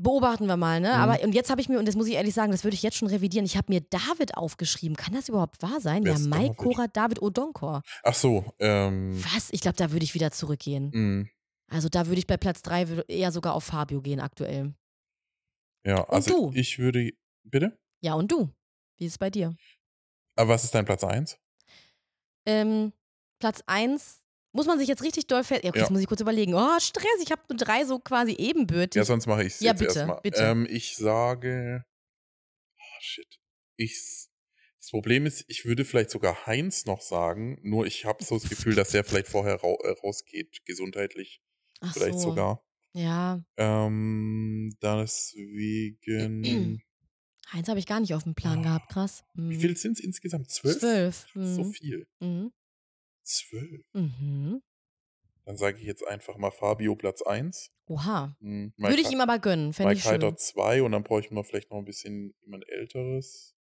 [0.00, 0.90] Beobachten wir mal, ne?
[0.90, 0.94] Mhm.
[0.94, 2.84] Aber und jetzt habe ich mir, und das muss ich ehrlich sagen, das würde ich
[2.84, 4.96] jetzt schon revidieren, ich habe mir David aufgeschrieben.
[4.96, 6.04] Kann das überhaupt wahr sein?
[6.04, 6.90] Wer ja, Mike David?
[6.96, 7.82] David Odonkor.
[8.04, 9.48] Ach so, ähm, Was?
[9.50, 10.90] Ich glaube, da würde ich wieder zurückgehen.
[10.94, 11.26] mh,
[11.70, 14.74] Also da würde ich bei Platz 3 eher sogar auf Fabio gehen aktuell.
[15.84, 16.58] ja, also du?
[16.58, 17.10] ich würde,
[17.44, 17.78] bitte?
[18.00, 18.48] Ja, und du?
[18.96, 19.54] Wie ist es bei dir?
[20.36, 21.38] Aber was ist dein Platz 1?
[22.46, 22.92] Ähm,
[23.38, 25.62] Platz 1 muss man sich jetzt richtig doll fest.
[25.64, 25.84] Ja, okay, Ja.
[25.84, 26.54] jetzt muss ich kurz überlegen.
[26.54, 28.98] Oh, Stress, ich habe nur drei so quasi ebenbürtig.
[28.98, 30.20] Ja, sonst mache ich es Ja, jetzt bitte, erstmal.
[30.22, 30.42] bitte.
[30.42, 31.84] Ähm, ich sage,
[32.76, 33.38] oh, shit.
[33.76, 33.92] Ich,
[34.80, 38.48] das Problem ist, ich würde vielleicht sogar Heinz noch sagen, nur ich habe so das
[38.48, 41.42] Gefühl, dass der vielleicht vorher rau äh, rausgeht, gesundheitlich.
[41.80, 42.30] Ach vielleicht so.
[42.30, 42.62] sogar.
[42.94, 46.82] Ja, Ähm, deswegen.
[47.52, 49.24] Heinz habe ich gar nicht auf dem Plan gehabt, krass.
[49.34, 49.60] Wie Mhm.
[49.60, 50.50] viel sind es insgesamt?
[50.50, 50.78] Zwölf?
[50.78, 51.26] Zwölf.
[51.32, 51.72] Krass, So Mhm.
[51.72, 52.06] viel.
[52.20, 52.52] Mhm.
[53.22, 53.82] Zwölf.
[53.92, 54.62] Mhm.
[55.44, 57.70] Dann sage ich jetzt einfach mal Fabio Platz 1.
[57.86, 58.36] Oha.
[58.40, 60.36] Hm, Würde ich ihm aber gönnen, fände ich Mike schön.
[60.36, 63.54] 2 und dann bräuchten wir vielleicht noch ein bisschen jemand Älteres.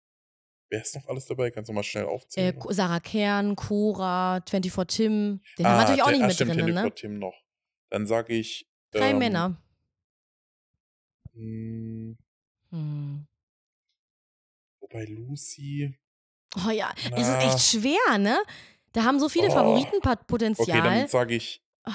[0.69, 1.51] Wer ist noch alles dabei?
[1.51, 2.57] Kannst du mal schnell Äh, aufzählen?
[2.57, 6.35] Ko- Sarah Kern, Cora, 24 Tim, den haben wir ah, natürlich auch nicht ah, mit
[6.35, 6.81] stimmt, drin, ne?
[6.81, 7.35] Ford Tim noch.
[7.89, 8.67] Dann sage ich.
[8.91, 9.61] Drei ähm, Männer.
[11.33, 12.15] mh,
[12.71, 13.27] Hm.
[14.79, 15.97] wobei Lucy.
[16.65, 17.41] Oh ja, es ist Na.
[17.41, 18.37] echt schwer, ne?
[18.93, 19.51] Da haben so viele Oh.
[19.51, 20.81] Okay, Favoritenpotenzial.
[20.83, 21.93] dann sage ich Ah,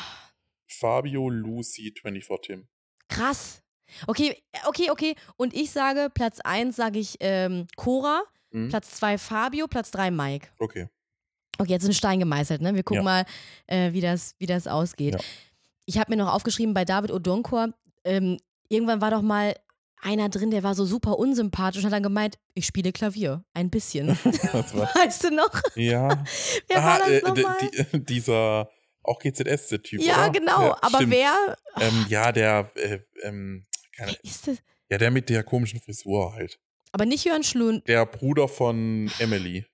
[0.69, 2.69] Fabio, Lucy, 24 Tim.
[3.09, 3.63] krass.
[4.07, 5.15] Okay, okay, okay.
[5.37, 8.23] Und ich sage, Platz 1 sage ich ähm, Cora,
[8.53, 8.69] Hm?
[8.69, 10.49] Platz 2 Fabio, Platz 3 Mike.
[10.59, 10.89] Okay.
[11.59, 12.75] Okay, jetzt ist ein Stein gemeißelt, ne?
[12.75, 13.25] Wir gucken Ja.
[13.25, 13.27] mal,
[13.67, 15.15] äh, wie, das, wie das ausgeht.
[15.15, 15.21] Ja.
[15.91, 17.71] Ich habe mir noch aufgeschrieben, bei David Odonkor,
[18.05, 18.39] ähm,
[18.69, 19.57] irgendwann war doch mal
[20.01, 23.43] einer drin, der war so super unsympathisch und hat dann gemeint, ich spiele Klavier.
[23.55, 24.09] Ein bisschen.
[24.25, 25.51] Weißt du noch?
[25.75, 26.09] Ja.
[26.69, 27.57] Wer ah, war das äh, nochmal?
[27.93, 28.71] die, dieser.
[29.03, 30.01] Auch GZS-Typ.
[30.01, 30.31] Ja, oder?
[30.31, 30.63] genau.
[30.69, 31.13] Ja, aber stimmt.
[31.13, 32.71] wer, Ähm, ja, der.
[32.77, 33.67] Äh, ähm,
[33.97, 34.59] keine, wer ist das?
[34.91, 36.61] ja, der mit der komischen Frisur halt.
[36.93, 37.89] Aber nicht Jörn Schlund.
[37.89, 39.67] Der Bruder von Emily.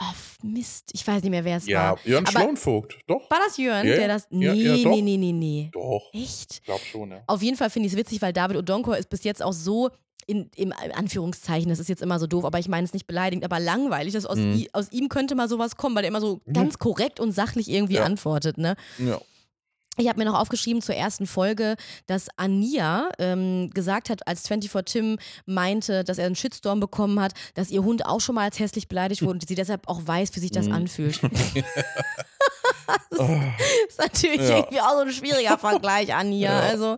[0.00, 0.04] Oh,
[0.46, 1.98] Mist, ich weiß nicht mehr, wer es Ja, war.
[2.04, 2.98] Jörn Aber- Schlaunvogt.
[3.06, 3.28] Doch.
[3.30, 4.26] War das Jörn, Ja, der das.
[4.30, 5.70] Nee, ja, ja, nee, nee, nee, nee.
[5.72, 6.02] Doch.
[6.14, 6.52] Echt?
[6.54, 7.22] Ich glaube schon, ja.
[7.26, 9.90] Auf jeden Fall finde ich es witzig, weil David Odonkor ist bis jetzt auch so
[10.26, 13.44] in, im Anführungszeichen, das ist jetzt immer so doof, aber ich meine es nicht beleidigend,
[13.44, 14.54] aber langweilig, dass aus, Mhm.
[14.54, 16.52] i, aus ihm könnte mal sowas kommen, weil er immer so Mhm.
[16.52, 18.04] ganz korrekt und sachlich irgendwie Ja.
[18.04, 18.76] antwortet, ne?
[18.98, 19.20] Ja.
[19.98, 21.76] Ich habe mir noch aufgeschrieben zur ersten Folge,
[22.06, 27.32] dass Ania ähm, gesagt hat, als 24 Tim meinte, dass er einen Shitstorm bekommen hat,
[27.54, 30.34] dass ihr Hund auch schon mal als hässlich beleidigt wurde und sie deshalb auch weiß,
[30.34, 30.72] wie sich das Mhm.
[30.72, 31.20] anfühlt.
[33.18, 33.38] Oh,
[33.88, 34.56] ist natürlich Ja.
[34.58, 36.52] irgendwie auch so ein schwieriger Vergleich, Anja.
[36.52, 36.60] Ja.
[36.60, 36.96] Also.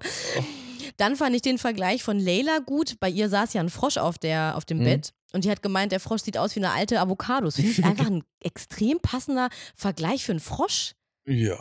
[0.97, 2.99] Dann fand ich den Vergleich von Leila gut.
[3.01, 4.85] Bei ihr saß ja ein Frosch auf, der, auf dem Mhm.
[4.85, 5.11] Bett.
[5.33, 7.47] Und die hat gemeint, der Frosch sieht aus wie eine alte Avocado.
[7.47, 10.93] Das finde ich einfach ein extrem passender Vergleich für einen Frosch.
[11.27, 11.59] Ja.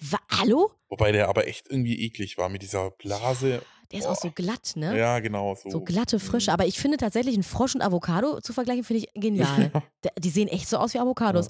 [0.00, 0.70] Wa Hallo?
[0.88, 3.62] Wobei der aber echt irgendwie eklig war mit dieser Blase.
[3.92, 4.98] Der ist auch so glatt, ne?
[4.98, 5.54] Ja, genau.
[5.54, 6.50] So, So glatte Frische.
[6.50, 6.54] Mhm.
[6.54, 9.70] Aber ich finde tatsächlich, einen Frosch und Avocado zu vergleichen, finde ich genial.
[10.04, 11.48] D- Die sehen echt so aus wie Avocados.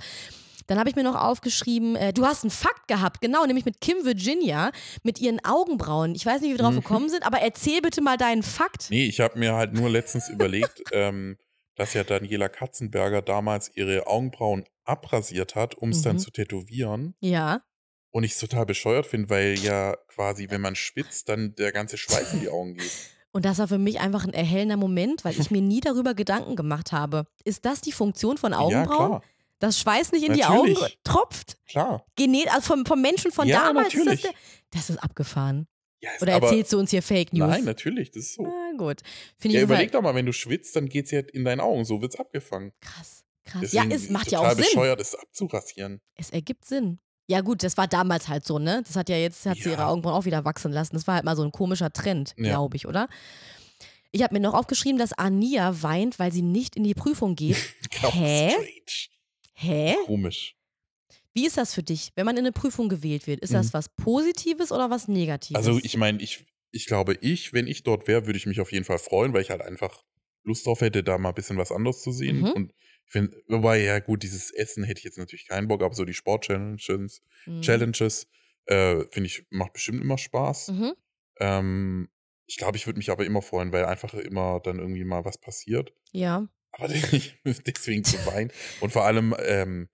[0.67, 3.81] Dann habe ich mir noch aufgeschrieben, äh, du hast einen Fakt gehabt, genau, nämlich mit
[3.81, 4.73] Kim Virginia,
[5.05, 6.15] mit ihren Augenbrauen.
[6.17, 6.81] Ich weiß nicht, wie wir drauf Mhm.
[6.81, 8.89] gekommen sind, aber erzähl bitte mal deinen Fakt.
[8.91, 11.39] Nee, ich habe mir halt nur letztens überlegt, ähm,
[11.77, 16.21] dass ja Daniela Katzenberger damals ihre Augenbrauen abrasiert hat, um es dann Mhm.
[16.21, 17.15] zu tätowieren.
[17.21, 17.63] Ja.
[18.11, 21.97] Und ich es total bescheuert finde, weil ja quasi, wenn man schwitzt, dann der ganze
[21.99, 22.91] Schweiß in die Augen geht.
[23.33, 26.57] Und das war für mich einfach ein erhellender Moment, weil ich mir nie darüber Gedanken
[26.57, 27.27] gemacht habe.
[27.45, 29.09] Ist das die Funktion von Ja, Augenbrauen?
[29.09, 29.23] klar.
[29.59, 30.99] dass Schweiß nicht in die Augen Natürlich.
[31.05, 31.59] tropft?
[31.69, 32.07] Klar.
[32.17, 33.89] Genet also vom, vom Menschen von Ja, damals?
[33.89, 34.23] Ist natürlich.
[34.23, 35.67] das, der, das ist abgefahren.
[36.01, 37.49] Ist Oder erzählst du uns hier Fake News?
[37.49, 38.43] Nein, natürlich, das ist so.
[38.43, 39.01] Na gut.
[39.39, 41.85] Finde Ja, überleg aber doch mal, wenn du schwitzt, dann geht's ja in deinen Augen,
[41.85, 42.73] so wird's abgefangen.
[42.81, 43.25] krass.
[43.45, 43.61] Krass.
[43.63, 44.59] Deswegen ja, es macht ja auch Sinn.
[44.65, 46.01] bescheuert, es abzurasieren.
[46.17, 46.99] Es ergibt Sinn.
[47.29, 48.83] Ja, gut, das war damals halt so, ne?
[48.85, 49.71] Das hat ja jetzt, hat sie Ja.
[49.77, 50.95] ihre Augenbrauen auch wieder wachsen lassen.
[50.95, 52.51] Das war halt mal so ein komischer Trend, Ja.
[52.51, 53.09] glaube ich, oder?
[54.11, 57.57] Ich habe mir noch aufgeschrieben, dass Ania weint, weil sie nicht in die Prüfung geht.
[58.03, 58.51] Hä?
[58.51, 59.09] strange.
[59.55, 59.95] Hä?
[60.07, 60.56] Komisch.
[61.37, 63.41] Wie ist das für dich, wenn man in eine Prüfung gewählt wird?
[63.41, 63.73] Ist das Mhm.
[63.75, 65.55] was Positives oder was Negatives?
[65.55, 68.73] Also ich meine, ich, ich glaube, ich, wenn ich dort wäre, würde ich mich auf
[68.73, 70.03] jeden Fall freuen, weil ich halt einfach
[70.45, 72.39] Lust drauf hätte, da mal ein bisschen was anderes zu sehen.
[72.41, 72.53] Mhm.
[72.53, 72.73] Und
[73.05, 76.07] ich finde, wobei, ja gut, dieses Essen hätte ich jetzt natürlich keinen Bock, aber so
[76.07, 77.61] die Sport-Challenges, Mhm.
[77.61, 78.27] Challenges,
[78.65, 80.69] äh, finde ich, macht bestimmt immer Spaß.
[80.69, 80.95] Mhm.
[81.39, 82.09] Ähm,
[82.47, 85.37] ich glaube, ich würde mich aber immer freuen, weil einfach immer dann irgendwie mal was
[85.37, 85.93] passiert.
[86.13, 86.49] Ja.
[86.73, 86.89] Aber
[87.45, 88.51] deswegen zu weinen.
[88.81, 89.89] Und vor allem, ähm,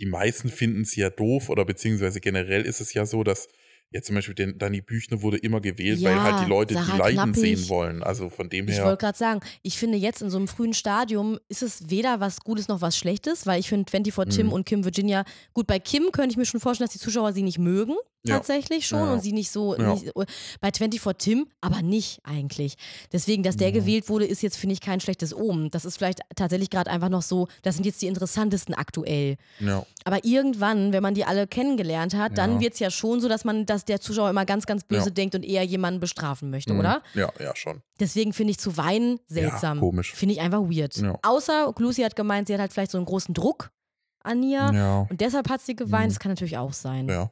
[0.00, 3.48] die meisten finden es ja doof oder beziehungsweise generell ist es ja so, dass
[3.90, 6.92] ja zum Beispiel den, Dani Büchner wurde immer gewählt, weil Ja, halt die Leute Sarah
[6.92, 7.40] die Leiden Knappig.
[7.40, 8.02] sehen wollen.
[8.02, 8.84] Also von dem Ich her.
[8.84, 12.40] wollte gerade sagen, ich finde jetzt in so einem frühen Stadium ist es weder was
[12.40, 14.52] Gutes noch was Schlechtes, weil ich finde 24 Tim Mhm.
[14.52, 15.24] und Kim Virginia,
[15.54, 17.94] gut, bei Kim könnte ich mir schon vorstellen, dass die Zuschauer sie nicht mögen.
[18.26, 19.12] Tatsächlich schon, Ja.
[19.12, 19.94] und sie nicht so, Ja.
[19.94, 20.12] nicht,
[20.60, 22.74] bei 24 Tim aber nicht eigentlich.
[23.12, 23.74] Deswegen, dass der Ja.
[23.74, 25.70] gewählt wurde, ist jetzt, finde ich, kein schlechtes Omen.
[25.70, 29.36] Das ist vielleicht tatsächlich gerade einfach noch so, das sind jetzt die interessantesten aktuell.
[29.60, 33.28] Ja, Aber irgendwann, wenn man die alle kennengelernt hat, dann wird es ja schon so,
[33.28, 36.72] dass man, dass der Zuschauer immer ganz, ganz böse denkt und eher jemanden bestrafen möchte,
[36.72, 36.80] Mhm.
[36.80, 37.02] oder?
[37.14, 37.82] Ja, ja, schon.
[38.00, 39.80] Deswegen finde ich zu weinen seltsam.
[39.80, 40.12] Komisch.
[40.14, 40.94] Finde ich einfach weird.
[41.22, 43.70] Außer Lucy hat gemeint, sie hat halt vielleicht so einen großen Druck
[44.24, 44.70] an ihr.
[44.72, 45.06] Ja.
[45.10, 46.06] Und deshalb hat sie geweint.
[46.06, 46.08] Mhm.
[46.10, 47.08] Das kann natürlich auch sein.
[47.08, 47.30] Ja.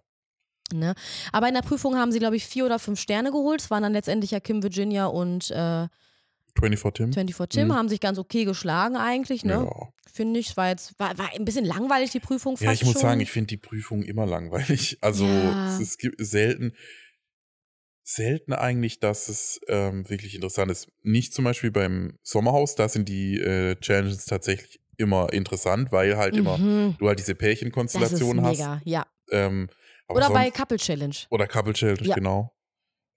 [0.72, 0.94] Ne?
[1.32, 3.60] Aber in der Prüfung haben sie, glaube ich, vier oder fünf Sterne geholt.
[3.60, 5.86] Es waren dann letztendlich ja Kim Virginia und äh,
[6.58, 7.12] 24 Tim.
[7.12, 7.74] 24 Tim, Mhm.
[7.74, 9.44] haben sich ganz okay geschlagen eigentlich.
[9.44, 9.68] Ne?
[9.70, 9.88] Ja.
[10.12, 10.56] finde ich.
[10.56, 13.02] War jetzt war, war ein bisschen langweilig, die Prüfung Ja, ich muss schon.
[13.02, 14.98] sagen, ich finde die Prüfung immer langweilig.
[15.02, 15.78] Also Ja.
[15.78, 16.72] es, gibt selten,
[18.02, 20.88] selten eigentlich, dass es ähm, wirklich interessant ist.
[21.02, 26.36] Nicht zum Beispiel beim Sommerhaus, da sind die äh, Challenges tatsächlich immer interessant, weil halt
[26.36, 26.96] immer Mhm.
[26.98, 28.58] du halt diese Pärchenkonstellation hast.
[28.58, 29.06] mega, ja.
[29.30, 29.68] Ähm,
[30.08, 31.16] aber Oder bei sonst- Couple Challenge.
[31.30, 32.14] oder Couple Challenge, Ja.
[32.14, 32.52] genau.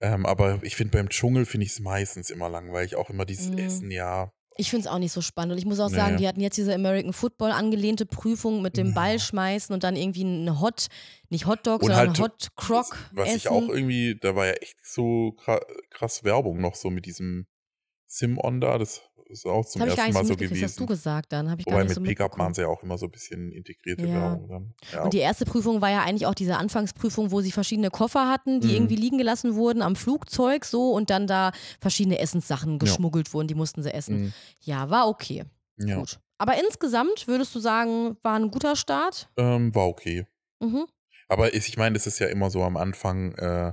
[0.02, 3.50] Ähm, aber ich finde beim Dschungel finde ich es meistens immer langweilig, auch immer dieses
[3.50, 3.58] Mhm.
[3.58, 4.32] Essen, ja.
[4.56, 5.52] Ich finde es auch nicht so spannend.
[5.52, 5.96] Und ich muss auch Nee.
[5.96, 8.94] sagen, die hatten jetzt diese American Football angelehnte Prüfung mit dem Ja.
[8.94, 10.86] Ball schmeißen und dann irgendwie ein Hot,
[11.28, 13.36] nicht Hotdog, Und sondern halt, Hot Croc Was essen.
[13.36, 17.46] ich auch irgendwie, da war ja echt so kra- krass Werbung noch so mit diesem
[18.06, 20.98] Sim-On da, das ist auch zum das ersten Mal so mitgekriegt, das hast du gewesen.
[20.98, 21.50] gesagt dann.
[21.50, 24.06] Habe ich Wobei mit so Pickup machen sie ja auch immer so ein bisschen integrierte
[24.06, 24.14] Ja.
[24.14, 24.74] Werbung dann.
[24.92, 25.02] Ja.
[25.04, 28.60] Und die erste Prüfung war ja eigentlich auch diese Anfangsprüfung, wo sie verschiedene Koffer hatten,
[28.60, 28.74] die Mhm.
[28.74, 32.78] irgendwie liegen gelassen wurden am Flugzeug so und dann da verschiedene Essenssachen Ja.
[32.78, 34.20] geschmuggelt wurden, die mussten sie essen.
[34.22, 34.32] Mhm.
[34.60, 35.44] Ja, war okay.
[35.78, 35.96] ja.
[35.98, 36.18] Gut.
[36.38, 39.28] Aber insgesamt würdest du sagen, war ein guter Start?
[39.36, 40.26] Ähm, war okay.
[40.60, 40.86] Mhm.
[41.28, 43.72] Aber ich meine, das ist ja immer so am Anfang, äh,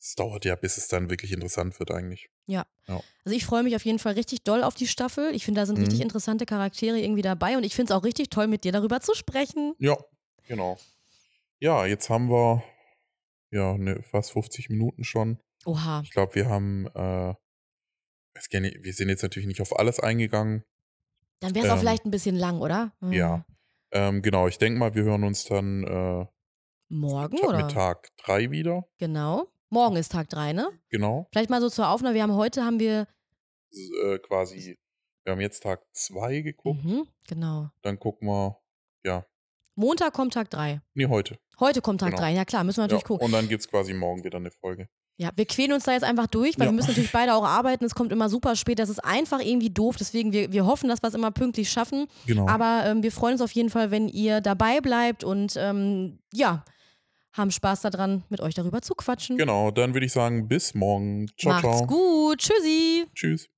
[0.00, 2.30] es dauert ja, bis es dann wirklich interessant wird eigentlich.
[3.24, 5.34] Also ich freue mich auf jeden Fall richtig doll auf die Staffel.
[5.34, 6.04] Ich finde, da sind richtig Mhm.
[6.04, 9.14] interessante Charaktere irgendwie dabei und ich finde es auch richtig toll, mit dir darüber zu
[9.14, 9.74] sprechen.
[9.78, 9.96] Ja,
[10.48, 10.78] genau.
[11.60, 12.64] Ja, jetzt haben wir
[13.52, 15.38] ja ne, fast 50 Minuten schon.
[15.66, 16.00] Oha.
[16.02, 17.34] Ich glaube, wir haben, äh,
[18.60, 20.64] nicht, wir sind jetzt natürlich nicht auf alles eingegangen.
[21.40, 22.92] Dann wäre es auch Ähm, vielleicht ein bisschen lang, oder?
[23.00, 23.12] Hm.
[23.12, 23.44] Ja.
[23.92, 26.26] Ähm, genau, ich denke mal, wir hören uns dann äh,
[26.88, 27.68] Morgen, oder?
[27.68, 28.88] Tag 3 wieder.
[28.98, 29.52] Genau.
[29.70, 30.68] Morgen ist Tag 3, ne?
[30.90, 31.26] Genau.
[31.30, 32.14] Vielleicht mal so zur Aufnahme.
[32.16, 33.06] Wir haben heute haben wir.
[33.72, 34.76] Äh, quasi,
[35.24, 36.84] wir haben jetzt Tag 2 geguckt.
[36.84, 37.70] Mhm, genau.
[37.82, 38.58] Dann gucken wir,
[39.04, 39.24] ja,
[39.76, 40.80] Montag kommt Tag 3.
[40.94, 41.38] nee, heute.
[41.60, 42.22] Heute kommt Tag Genau.
[42.22, 42.32] 3.
[42.32, 43.26] Ja klar, müssen wir natürlich Ja, gucken.
[43.26, 44.88] und dann gibt es quasi morgen wieder eine Folge.
[45.18, 46.72] Ja, wir quälen uns da jetzt einfach durch, weil Ja.
[46.72, 47.84] wir müssen natürlich beide auch arbeiten.
[47.84, 48.78] Es kommt immer super spät.
[48.78, 49.96] Das ist einfach irgendwie doof.
[49.98, 52.06] Deswegen, wir, wir hoffen, dass wir es immer pünktlich schaffen.
[52.26, 52.48] Genau.
[52.48, 56.64] Aber ähm, wir freuen uns auf jeden Fall, wenn ihr dabei bleibt und ähm, ja,
[57.32, 59.36] haben Spaß daran, mit euch darüber zu quatschen.
[59.36, 61.28] genau, dann würde ich sagen, bis morgen.
[61.38, 61.86] Ciao, Macht's ciao.
[61.86, 62.38] gut.
[62.38, 63.06] Tschüssi.
[63.14, 63.48] Tschüss.